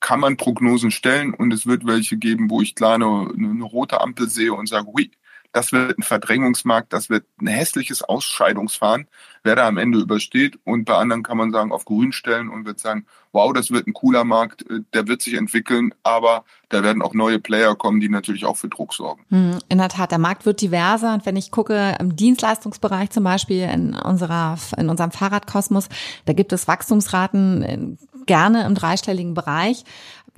[0.00, 4.00] kann man Prognosen stellen und es wird welche geben, wo ich klar eine, eine rote
[4.00, 5.10] Ampel sehe und sage, hui,
[5.56, 9.08] das wird ein Verdrängungsmarkt, das wird ein hässliches Ausscheidungsfahren,
[9.42, 10.58] wer da am Ende übersteht.
[10.64, 13.86] Und bei anderen kann man sagen, auf grün stellen und wird sagen, wow, das wird
[13.86, 18.00] ein cooler Markt, äh, der wird sich entwickeln, aber da werden auch neue Player kommen,
[18.00, 19.24] die natürlich auch für Druck sorgen.
[19.30, 21.14] Hm, in der Tat, der Markt wird diverser.
[21.14, 25.88] Und wenn ich gucke, im Dienstleistungsbereich zum Beispiel in unserer, in unserem Fahrradkosmos,
[26.26, 27.96] da gibt es Wachstumsraten
[28.26, 29.84] gerne im dreistelligen Bereich.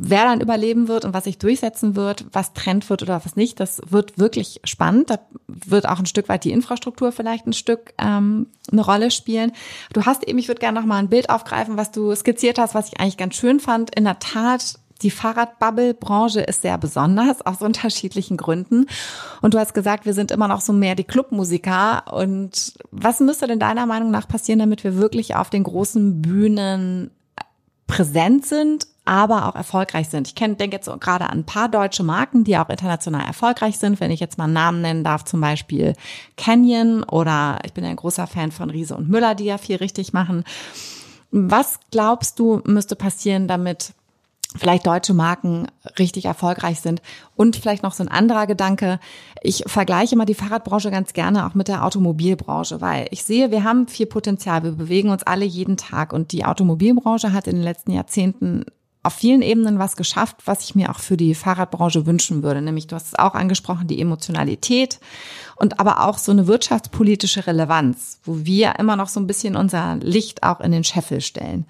[0.01, 3.59] Wer dann überleben wird und was sich durchsetzen wird, was Trend wird oder was nicht,
[3.59, 5.11] das wird wirklich spannend.
[5.11, 5.19] Da
[5.49, 9.51] wird auch ein Stück weit die Infrastruktur vielleicht ein Stück ähm, eine Rolle spielen.
[9.93, 12.77] Du hast eben, ich würde gerne noch mal ein Bild aufgreifen, was du skizziert hast,
[12.77, 13.93] was ich eigentlich ganz schön fand.
[13.97, 18.87] In der Tat die Fahrradbubble-Branche ist sehr besonders, aus unterschiedlichen Gründen.
[19.43, 22.13] Und du hast gesagt, wir sind immer noch so mehr die Clubmusiker.
[22.13, 27.11] Und was müsste denn deiner Meinung nach passieren, damit wir wirklich auf den großen Bühnen
[27.89, 30.29] präsent sind, aber auch erfolgreich sind.
[30.29, 33.99] Ich kenne, denke jetzt gerade an ein paar deutsche Marken, die auch international erfolgreich sind.
[33.99, 35.95] Wenn ich jetzt mal einen Namen nennen darf, zum Beispiel
[36.37, 40.13] Canyon oder ich bin ein großer Fan von Riese und Müller, die ja viel richtig
[40.13, 40.45] machen.
[41.31, 43.95] Was glaubst du, müsste passieren, damit
[44.59, 45.67] vielleicht deutsche Marken
[45.99, 47.03] richtig erfolgreich sind.
[47.37, 49.01] Und vielleicht noch so ein anderer Gedanke.
[49.43, 53.65] Ich vergleiche mal die Fahrradbranche ganz gerne auch mit der Automobilbranche, weil ich sehe, wir
[53.65, 54.65] haben viel Potenzial.
[54.65, 58.65] Wir bewegen uns alle jeden Tag und die Automobilbranche hat in den letzten Jahrzehnten
[59.03, 62.61] auf vielen Ebenen was geschafft, was ich mir auch für die Fahrradbranche wünschen würde.
[62.61, 64.99] Nämlich, du hast es auch angesprochen, die Emotionalität
[65.57, 69.97] und aber auch so eine wirtschaftspolitische Relevanz, wo wir immer noch so ein bisschen unser
[69.97, 71.65] Licht auch in den Scheffel stellen.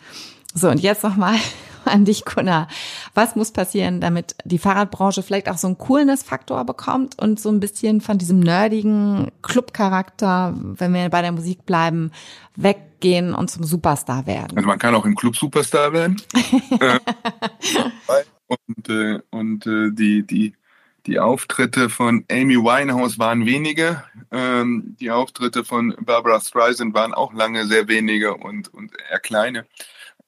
[0.54, 1.36] So, und jetzt nochmal
[1.84, 2.68] an dich, Gunnar.
[3.14, 7.60] Was muss passieren, damit die Fahrradbranche vielleicht auch so einen Coolness-Faktor bekommt und so ein
[7.60, 12.12] bisschen von diesem nerdigen Club-Charakter, wenn wir bei der Musik bleiben,
[12.56, 14.56] weggehen und zum Superstar werden?
[14.56, 16.20] Also man kann auch im Club Superstar werden.
[18.46, 20.54] und äh, und äh, die, die,
[21.06, 24.04] die Auftritte von Amy Winehouse waren wenige.
[24.30, 29.66] Ähm, die Auftritte von Barbara Streisand waren auch lange sehr wenige und, und eher kleine.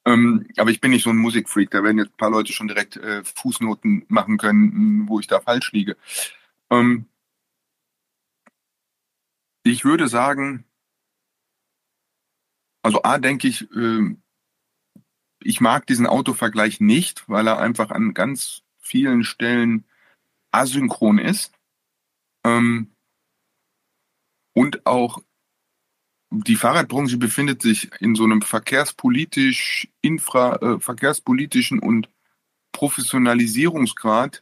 [0.05, 1.69] Ähm, aber ich bin nicht so ein Musikfreak.
[1.69, 5.39] Da werden jetzt ein paar Leute schon direkt äh, Fußnoten machen können, wo ich da
[5.39, 5.95] falsch liege.
[6.69, 7.05] Ähm,
[9.63, 10.65] ich würde sagen,
[12.83, 14.15] also A, denke ich, äh,
[15.43, 19.85] ich mag diesen Autovergleich nicht, weil er einfach an ganz vielen Stellen
[20.51, 21.53] asynchron ist.
[22.43, 22.91] Ähm,
[24.53, 25.21] und auch
[26.31, 32.09] die Fahrradbranche befindet sich in so einem verkehrspolitisch, infra, äh, verkehrspolitischen und
[32.71, 34.41] Professionalisierungsgrad,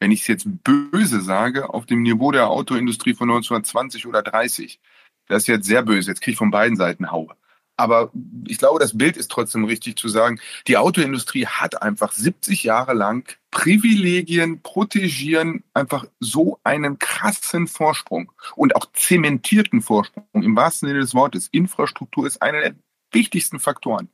[0.00, 4.80] wenn ich es jetzt böse sage, auf dem Niveau der Autoindustrie von 1920 oder 30.
[5.26, 6.10] Das ist jetzt sehr böse.
[6.10, 7.36] Jetzt kriege ich von beiden Seiten Haue.
[7.80, 8.10] Aber
[8.46, 10.38] ich glaube, das Bild ist trotzdem richtig zu sagen.
[10.66, 18.76] Die Autoindustrie hat einfach 70 Jahre lang Privilegien, protegieren einfach so einen krassen Vorsprung und
[18.76, 21.48] auch zementierten Vorsprung im wahrsten Sinne des Wortes.
[21.48, 22.74] Infrastruktur ist einer der
[23.12, 24.10] wichtigsten Faktoren.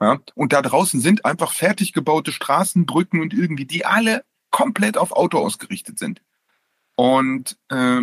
[0.00, 0.20] Ja?
[0.36, 5.10] Und da draußen sind einfach fertig gebaute Straßen, Brücken und irgendwie, die alle komplett auf
[5.10, 6.22] Auto ausgerichtet sind.
[6.94, 8.02] Und äh,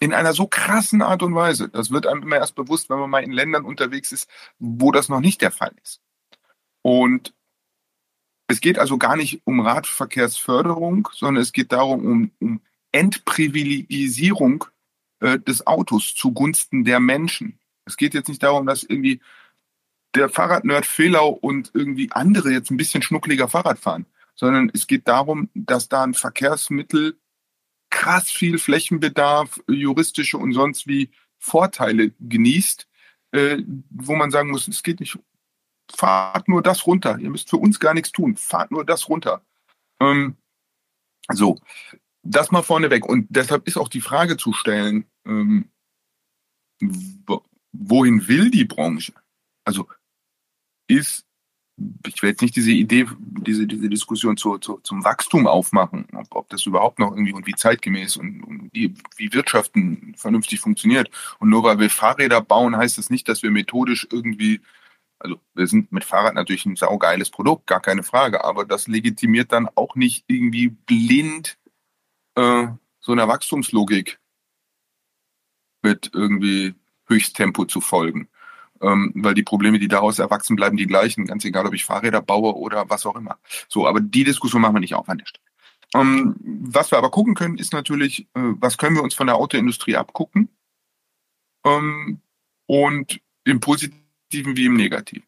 [0.00, 1.68] in einer so krassen Art und Weise.
[1.68, 4.28] Das wird einem immer erst bewusst, wenn man mal in Ländern unterwegs ist,
[4.58, 6.00] wo das noch nicht der Fall ist.
[6.82, 7.34] Und
[8.48, 12.60] es geht also gar nicht um Radverkehrsförderung, sondern es geht darum, um, um
[12.92, 14.64] Entprivilegisierung
[15.20, 17.58] äh, des Autos zugunsten der Menschen.
[17.84, 19.20] Es geht jetzt nicht darum, dass irgendwie
[20.14, 25.08] der Fahrradnerd Fehlau und irgendwie andere jetzt ein bisschen schnuckliger Fahrrad fahren, sondern es geht
[25.08, 27.18] darum, dass da ein Verkehrsmittel
[27.96, 32.86] krass viel Flächenbedarf, juristische und sonst wie Vorteile genießt,
[33.32, 35.18] äh, wo man sagen muss, es geht nicht,
[35.90, 37.18] fahrt nur das runter.
[37.18, 38.36] Ihr müsst für uns gar nichts tun.
[38.36, 39.42] Fahrt nur das runter.
[39.98, 40.36] Ähm,
[41.32, 41.58] so,
[42.22, 43.06] das mal vorneweg.
[43.06, 45.70] Und deshalb ist auch die Frage zu stellen, ähm,
[47.72, 49.14] wohin will die Branche?
[49.64, 49.88] Also
[50.86, 51.25] ist
[52.06, 56.34] ich will jetzt nicht diese Idee, diese, diese Diskussion zu, zu, zum Wachstum aufmachen, ob,
[56.34, 61.10] ob das überhaupt noch irgendwie und wie zeitgemäß und, und wie, wie Wirtschaften vernünftig funktioniert.
[61.38, 64.62] Und nur weil wir Fahrräder bauen, heißt das nicht, dass wir methodisch irgendwie,
[65.18, 69.52] also wir sind mit Fahrrad natürlich ein saugeiles Produkt, gar keine Frage, aber das legitimiert
[69.52, 71.58] dann auch nicht irgendwie blind
[72.36, 72.68] äh,
[73.00, 74.18] so einer Wachstumslogik
[75.82, 76.74] mit irgendwie
[77.06, 78.28] Höchsttempo zu folgen.
[78.80, 82.22] Ähm, weil die Probleme, die daraus erwachsen, bleiben die gleichen, ganz egal, ob ich Fahrräder
[82.22, 83.38] baue oder was auch immer.
[83.68, 85.44] So, aber die Diskussion machen wir nicht auf an der Stelle.
[85.94, 89.36] Ähm, was wir aber gucken können, ist natürlich, äh, was können wir uns von der
[89.36, 90.48] Autoindustrie abgucken?
[91.64, 92.20] Ähm,
[92.66, 95.26] und im Positiven wie im Negativen.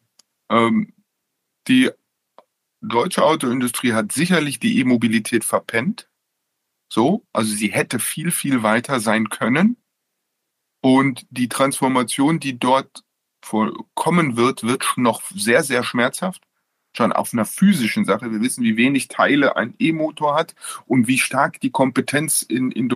[0.49, 0.93] Ähm,
[1.67, 1.89] die
[2.81, 6.09] deutsche Autoindustrie hat sicherlich die E-Mobilität verpennt.
[6.91, 9.77] So, also sie hätte viel, viel weiter sein können.
[10.81, 13.03] Und die Transformation, die dort
[13.95, 16.43] kommen wird, wird noch sehr, sehr schmerzhaft.
[16.95, 18.31] Schon auf einer physischen Sache.
[18.31, 22.93] Wir wissen, wie wenig Teile ein E-Motor hat und wie stark die Kompetenz in, in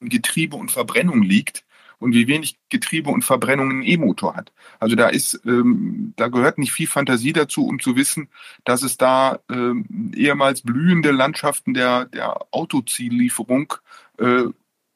[0.00, 1.64] Getriebe und Verbrennung liegt
[1.98, 4.52] und wie wenig Getriebe und Verbrennung ein E-Motor hat.
[4.78, 8.28] Also da ist, ähm, da gehört nicht viel Fantasie dazu, um zu wissen,
[8.64, 13.74] dass es da ähm, ehemals blühende Landschaften der, der Autoziellieferung,
[14.18, 14.44] äh,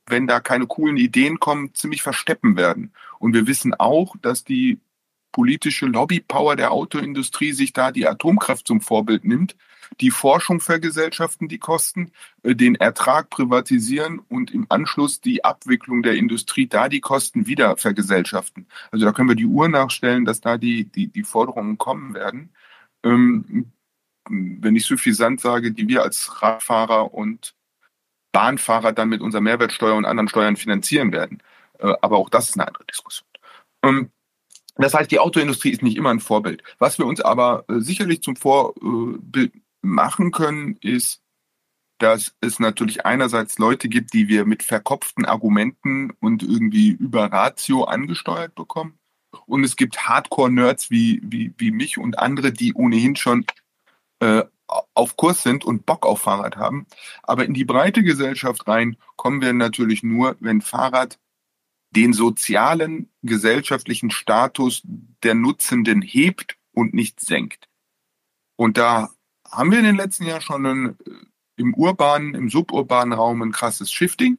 [0.06, 2.92] wenn da keine coolen Ideen kommen, ziemlich versteppen werden.
[3.18, 4.78] Und wir wissen auch, dass die
[5.32, 9.56] politische Lobbypower der Autoindustrie sich da die Atomkraft zum Vorbild nimmt,
[10.00, 12.12] die Forschung vergesellschaften, die Kosten,
[12.42, 17.76] äh, den Ertrag privatisieren und im Anschluss die Abwicklung der Industrie da die Kosten wieder
[17.76, 18.66] vergesellschaften.
[18.90, 22.50] Also da können wir die Uhr nachstellen, dass da die, die, die Forderungen kommen werden.
[23.04, 23.72] Ähm,
[24.30, 27.54] wenn ich suffisant sage, die wir als Radfahrer und
[28.32, 31.42] Bahnfahrer dann mit unserer Mehrwertsteuer und anderen Steuern finanzieren werden.
[31.78, 33.28] Äh, aber auch das ist eine andere Diskussion.
[33.82, 34.10] Ähm,
[34.84, 36.62] das heißt, die Autoindustrie ist nicht immer ein Vorbild.
[36.78, 39.52] Was wir uns aber äh, sicherlich zum Vorbild
[39.82, 41.20] machen können, ist,
[41.98, 47.84] dass es natürlich einerseits Leute gibt, die wir mit verkopften Argumenten und irgendwie über Ratio
[47.84, 48.98] angesteuert bekommen.
[49.46, 53.44] Und es gibt Hardcore-Nerds wie, wie, wie mich und andere, die ohnehin schon
[54.20, 54.44] äh,
[54.94, 56.86] auf Kurs sind und Bock auf Fahrrad haben.
[57.22, 61.18] Aber in die breite Gesellschaft rein kommen wir natürlich nur, wenn Fahrrad
[61.98, 64.82] den sozialen, gesellschaftlichen Status
[65.24, 67.68] der Nutzenden hebt und nicht senkt.
[68.54, 69.10] Und da
[69.50, 71.10] haben wir in den letzten Jahren schon ein, äh,
[71.56, 74.38] im urbanen, im suburbanen Raum ein krasses Shifting.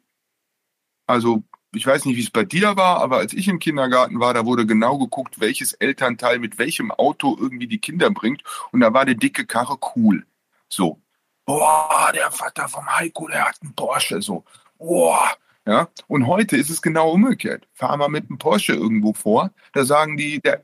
[1.06, 1.44] Also
[1.74, 4.46] ich weiß nicht, wie es bei dir war, aber als ich im Kindergarten war, da
[4.46, 8.42] wurde genau geguckt, welches Elternteil mit welchem Auto irgendwie die Kinder bringt.
[8.72, 10.26] Und da war die dicke Karre cool.
[10.70, 11.02] So.
[11.46, 14.22] Boah, der Vater vom Heiko, der hat einen Porsche.
[14.22, 14.46] So.
[14.78, 15.36] Boah,
[15.68, 17.68] ja, und heute ist es genau umgekehrt.
[17.74, 20.64] Fahr mal mit einem Porsche irgendwo vor, da sagen die, der,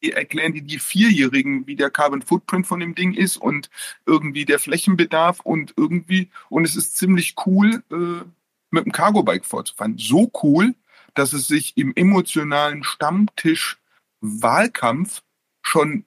[0.00, 3.68] erklären die die Vierjährigen, wie der Carbon Footprint von dem Ding ist und
[4.06, 8.24] irgendwie der Flächenbedarf und irgendwie, und es ist ziemlich cool, äh,
[8.70, 9.98] mit dem Cargo-Bike vorzufahren.
[9.98, 10.74] So cool,
[11.14, 13.78] dass es sich im emotionalen Stammtisch
[14.20, 15.22] Wahlkampf
[15.62, 16.04] schon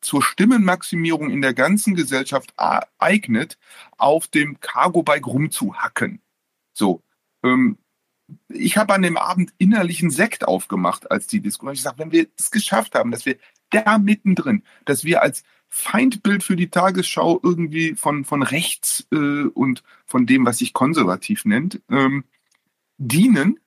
[0.00, 2.54] zur Stimmenmaximierung in der ganzen Gesellschaft
[2.98, 3.58] eignet,
[3.98, 6.22] auf dem Cargo-Bike rumzuhacken.
[6.72, 7.02] So,
[7.42, 7.78] ähm,
[8.48, 11.74] ich habe an dem Abend innerlichen Sekt aufgemacht als die Diskussion.
[11.74, 13.36] Ich sage, wenn wir es geschafft haben, dass wir
[13.70, 19.82] da mittendrin, dass wir als Feindbild für die Tagesschau irgendwie von, von rechts äh, und
[20.04, 22.24] von dem, was sich konservativ nennt, ähm,
[22.98, 23.60] dienen,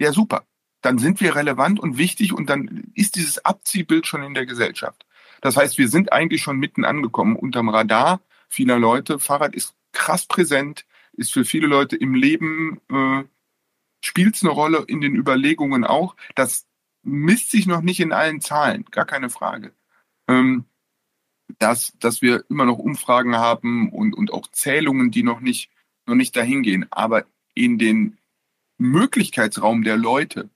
[0.00, 0.46] ja super.
[0.82, 5.06] Dann sind wir relevant und wichtig und dann ist dieses Abziehbild schon in der Gesellschaft.
[5.40, 9.20] Das heißt, wir sind eigentlich schon mitten angekommen unterm Radar vieler Leute.
[9.20, 13.24] Fahrrad ist krass präsent ist für viele Leute im Leben, äh,
[14.02, 16.16] spielt es eine Rolle in den Überlegungen auch.
[16.34, 16.66] Das
[17.02, 19.72] misst sich noch nicht in allen Zahlen, gar keine Frage.
[20.28, 20.64] Ähm,
[21.58, 25.70] dass, dass wir immer noch Umfragen haben und, und auch Zählungen, die noch nicht,
[26.06, 26.86] noch nicht dahin gehen.
[26.90, 28.18] Aber in den
[28.78, 30.48] Möglichkeitsraum der Leute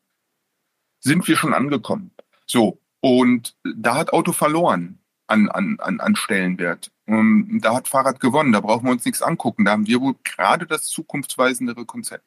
[1.00, 2.12] sind wir schon angekommen.
[2.46, 6.90] So, und da hat Auto verloren an, an, an, an Stellenwert.
[7.06, 9.64] Ähm, da hat Fahrrad gewonnen, da brauchen wir uns nichts angucken.
[9.64, 12.24] Da haben wir wohl gerade das zukunftsweisendere Konzept.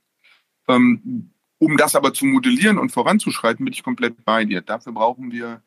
[0.67, 4.61] Ähm, um das aber zu modellieren und voranzuschreiten, bin ich komplett bei dir.
[4.61, 5.61] Dafür brauchen wir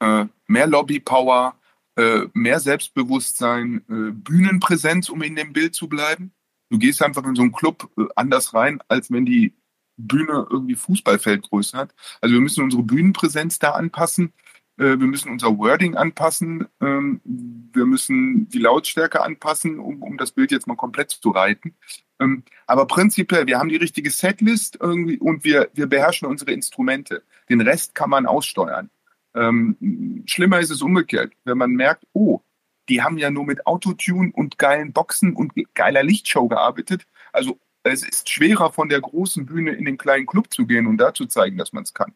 [0.00, 1.54] äh, mehr Lobbypower,
[1.96, 6.32] äh, mehr Selbstbewusstsein, äh, Bühnenpräsenz, um in dem Bild zu bleiben.
[6.70, 9.54] Du gehst einfach in so einen Club äh, anders rein, als wenn die
[9.98, 11.94] Bühne irgendwie Fußballfeldgröße hat.
[12.22, 14.32] Also wir müssen unsere Bühnenpräsenz da anpassen.
[14.78, 20.32] Äh, wir müssen unser Wording anpassen, ähm, wir müssen die Lautstärke anpassen, um, um das
[20.32, 21.74] Bild jetzt mal komplett zu reiten.
[22.20, 27.22] Ähm, aber prinzipiell, wir haben die richtige Setlist irgendwie und wir, wir beherrschen unsere Instrumente.
[27.48, 28.90] Den Rest kann man aussteuern.
[29.34, 32.40] Ähm, schlimmer ist es umgekehrt, wenn man merkt, oh,
[32.88, 37.06] die haben ja nur mit Autotune und geilen Boxen und geiler Lichtshow gearbeitet.
[37.32, 40.98] Also es ist schwerer, von der großen Bühne in den kleinen Club zu gehen und
[40.98, 42.14] da zu zeigen, dass man es kann.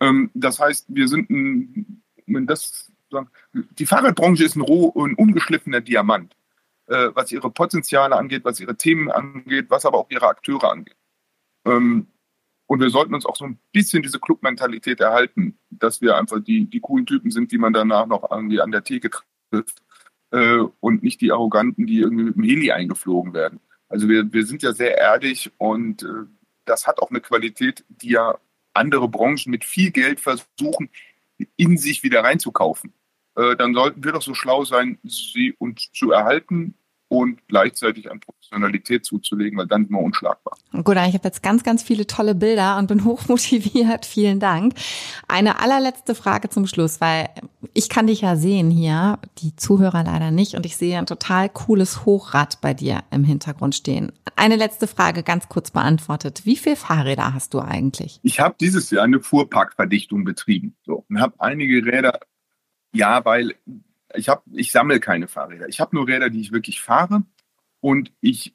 [0.00, 2.92] Ähm, das heißt, wir sind ein, wenn das
[3.52, 6.36] die Fahrradbranche ist ein roh und ungeschliffener Diamant,
[6.88, 10.96] äh, was ihre Potenziale angeht, was ihre Themen angeht, was aber auch ihre Akteure angeht.
[11.64, 12.08] Ähm,
[12.66, 16.66] Und wir sollten uns auch so ein bisschen diese Clubmentalität erhalten, dass wir einfach die,
[16.66, 19.08] die coolen Typen sind, die man danach noch irgendwie an der Theke
[19.50, 19.82] trifft
[20.32, 23.60] äh, und nicht die Arroganten, die irgendwie mit dem Heli eingeflogen werden.
[23.88, 26.26] Also wir, wir sind ja sehr erdig und äh,
[26.66, 28.36] das hat auch eine Qualität, die ja
[28.72, 30.90] andere Branchen mit viel Geld versuchen,
[31.56, 32.92] in sich wieder reinzukaufen.
[33.36, 36.74] Äh, dann sollten wir doch so schlau sein, sie uns zu erhalten
[37.08, 40.56] und gleichzeitig an Professionalität zuzulegen, weil dann sind wir unschlagbar.
[40.72, 44.04] Gut, ich habe jetzt ganz, ganz viele tolle Bilder und bin hochmotiviert.
[44.04, 44.74] Vielen Dank.
[45.26, 47.28] Eine allerletzte Frage zum Schluss, weil
[47.72, 51.48] ich kann dich ja sehen hier, die Zuhörer leider nicht und ich sehe ein total
[51.48, 54.12] cooles Hochrad bei dir im Hintergrund stehen.
[54.36, 56.42] Eine letzte Frage, ganz kurz beantwortet.
[56.44, 58.20] Wie viele Fahrräder hast du eigentlich?
[58.22, 62.20] Ich habe dieses Jahr eine Fuhrparkverdichtung betrieben so, und habe einige Räder,
[62.92, 63.54] ja, weil
[64.14, 65.68] ich habe, ich sammle keine Fahrräder.
[65.68, 67.22] Ich habe nur Räder, die ich wirklich fahre
[67.80, 68.54] und ich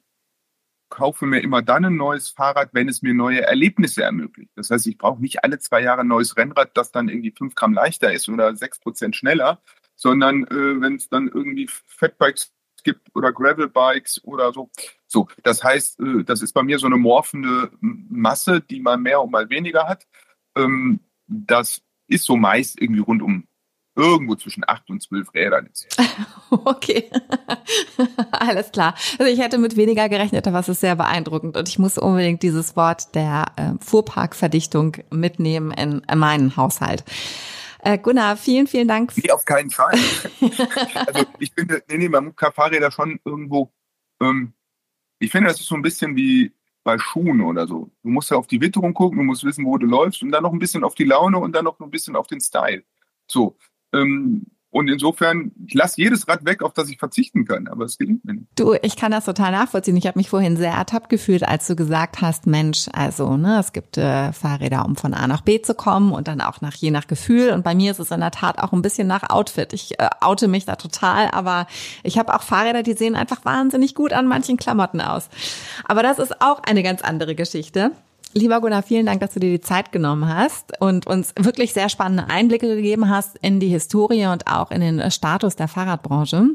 [0.88, 4.52] kaufe mir immer dann ein neues Fahrrad, wenn es mir neue Erlebnisse ermöglicht.
[4.54, 7.54] Das heißt, ich brauche nicht alle zwei Jahre ein neues Rennrad, das dann irgendwie fünf
[7.54, 9.60] Gramm leichter ist oder sechs Prozent schneller,
[9.96, 12.52] sondern äh, wenn es dann irgendwie Fatbikes
[12.84, 14.70] gibt oder Gravelbikes oder so.
[15.08, 19.20] So, das heißt, äh, das ist bei mir so eine morphende Masse, die mal mehr
[19.20, 20.06] und mal weniger hat.
[20.54, 23.48] Ähm, das ist so meist irgendwie rund um
[23.96, 25.86] irgendwo zwischen acht und zwölf Rädern ist.
[26.50, 27.10] Okay,
[28.30, 28.94] alles klar.
[29.18, 32.44] Also ich hätte mit weniger gerechnet, aber es ist sehr beeindruckend und ich muss unbedingt
[32.44, 37.02] dieses Wort der äh, Fuhrparkverdichtung mitnehmen in, in meinen Haushalt.
[37.80, 39.12] Äh, Gunnar, vielen, vielen Dank.
[39.16, 39.94] Nee, auf keinen Fall.
[41.06, 43.72] also ich finde, nee, nee, man muss Fahrräder schon irgendwo,
[44.22, 44.54] ähm,
[45.18, 46.52] ich finde, das ist so ein bisschen wie
[46.84, 47.90] bei Schuhen oder so.
[48.02, 50.44] Du musst ja auf die Witterung gucken, du musst wissen, wo du läufst und dann
[50.44, 52.84] noch ein bisschen auf die Laune und dann noch ein bisschen auf den Style.
[53.26, 53.56] So,
[53.94, 57.96] ähm, und insofern, ich lasse jedes Rad weg, auf das ich verzichten kann, aber es
[57.96, 58.48] gelingt mir nicht.
[58.56, 59.96] Du, ich kann das total nachvollziehen.
[59.96, 63.72] Ich habe mich vorhin sehr ertappt gefühlt, als du gesagt hast, Mensch, also ne, es
[63.72, 66.90] gibt äh, Fahrräder, um von A nach B zu kommen und dann auch nach je
[66.90, 67.50] nach Gefühl.
[67.50, 69.72] Und bei mir ist es in der Tat auch ein bisschen nach Outfit.
[69.74, 71.68] Ich äh, oute mich da total, aber
[72.02, 75.28] ich habe auch Fahrräder, die sehen einfach wahnsinnig gut an manchen Klamotten aus.
[75.84, 77.92] Aber das ist auch eine ganz andere Geschichte.
[78.36, 81.88] Lieber Gunnar, vielen Dank, dass du dir die Zeit genommen hast und uns wirklich sehr
[81.88, 86.48] spannende Einblicke gegeben hast in die Historie und auch in den Status der Fahrradbranche.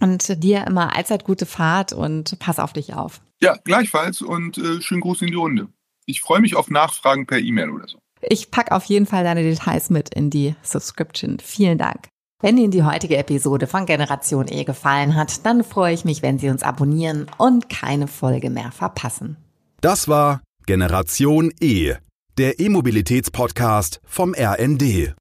[0.00, 3.20] Und dir immer allzeit gute Fahrt und pass auf dich auf.
[3.40, 5.68] Ja, gleichfalls und äh, schönen Gruß in die Runde.
[6.06, 7.98] Ich freue mich auf Nachfragen per E-Mail oder so.
[8.22, 11.38] Ich pack auf jeden Fall deine Details mit in die Subscription.
[11.38, 12.08] Vielen Dank.
[12.40, 16.40] Wenn Ihnen die heutige Episode von Generation E gefallen hat, dann freue ich mich, wenn
[16.40, 19.36] Sie uns abonnieren und keine Folge mehr verpassen.
[19.80, 21.94] Das war Generation E,
[22.38, 25.10] der E-Mobilitäts-Podcast vom RND.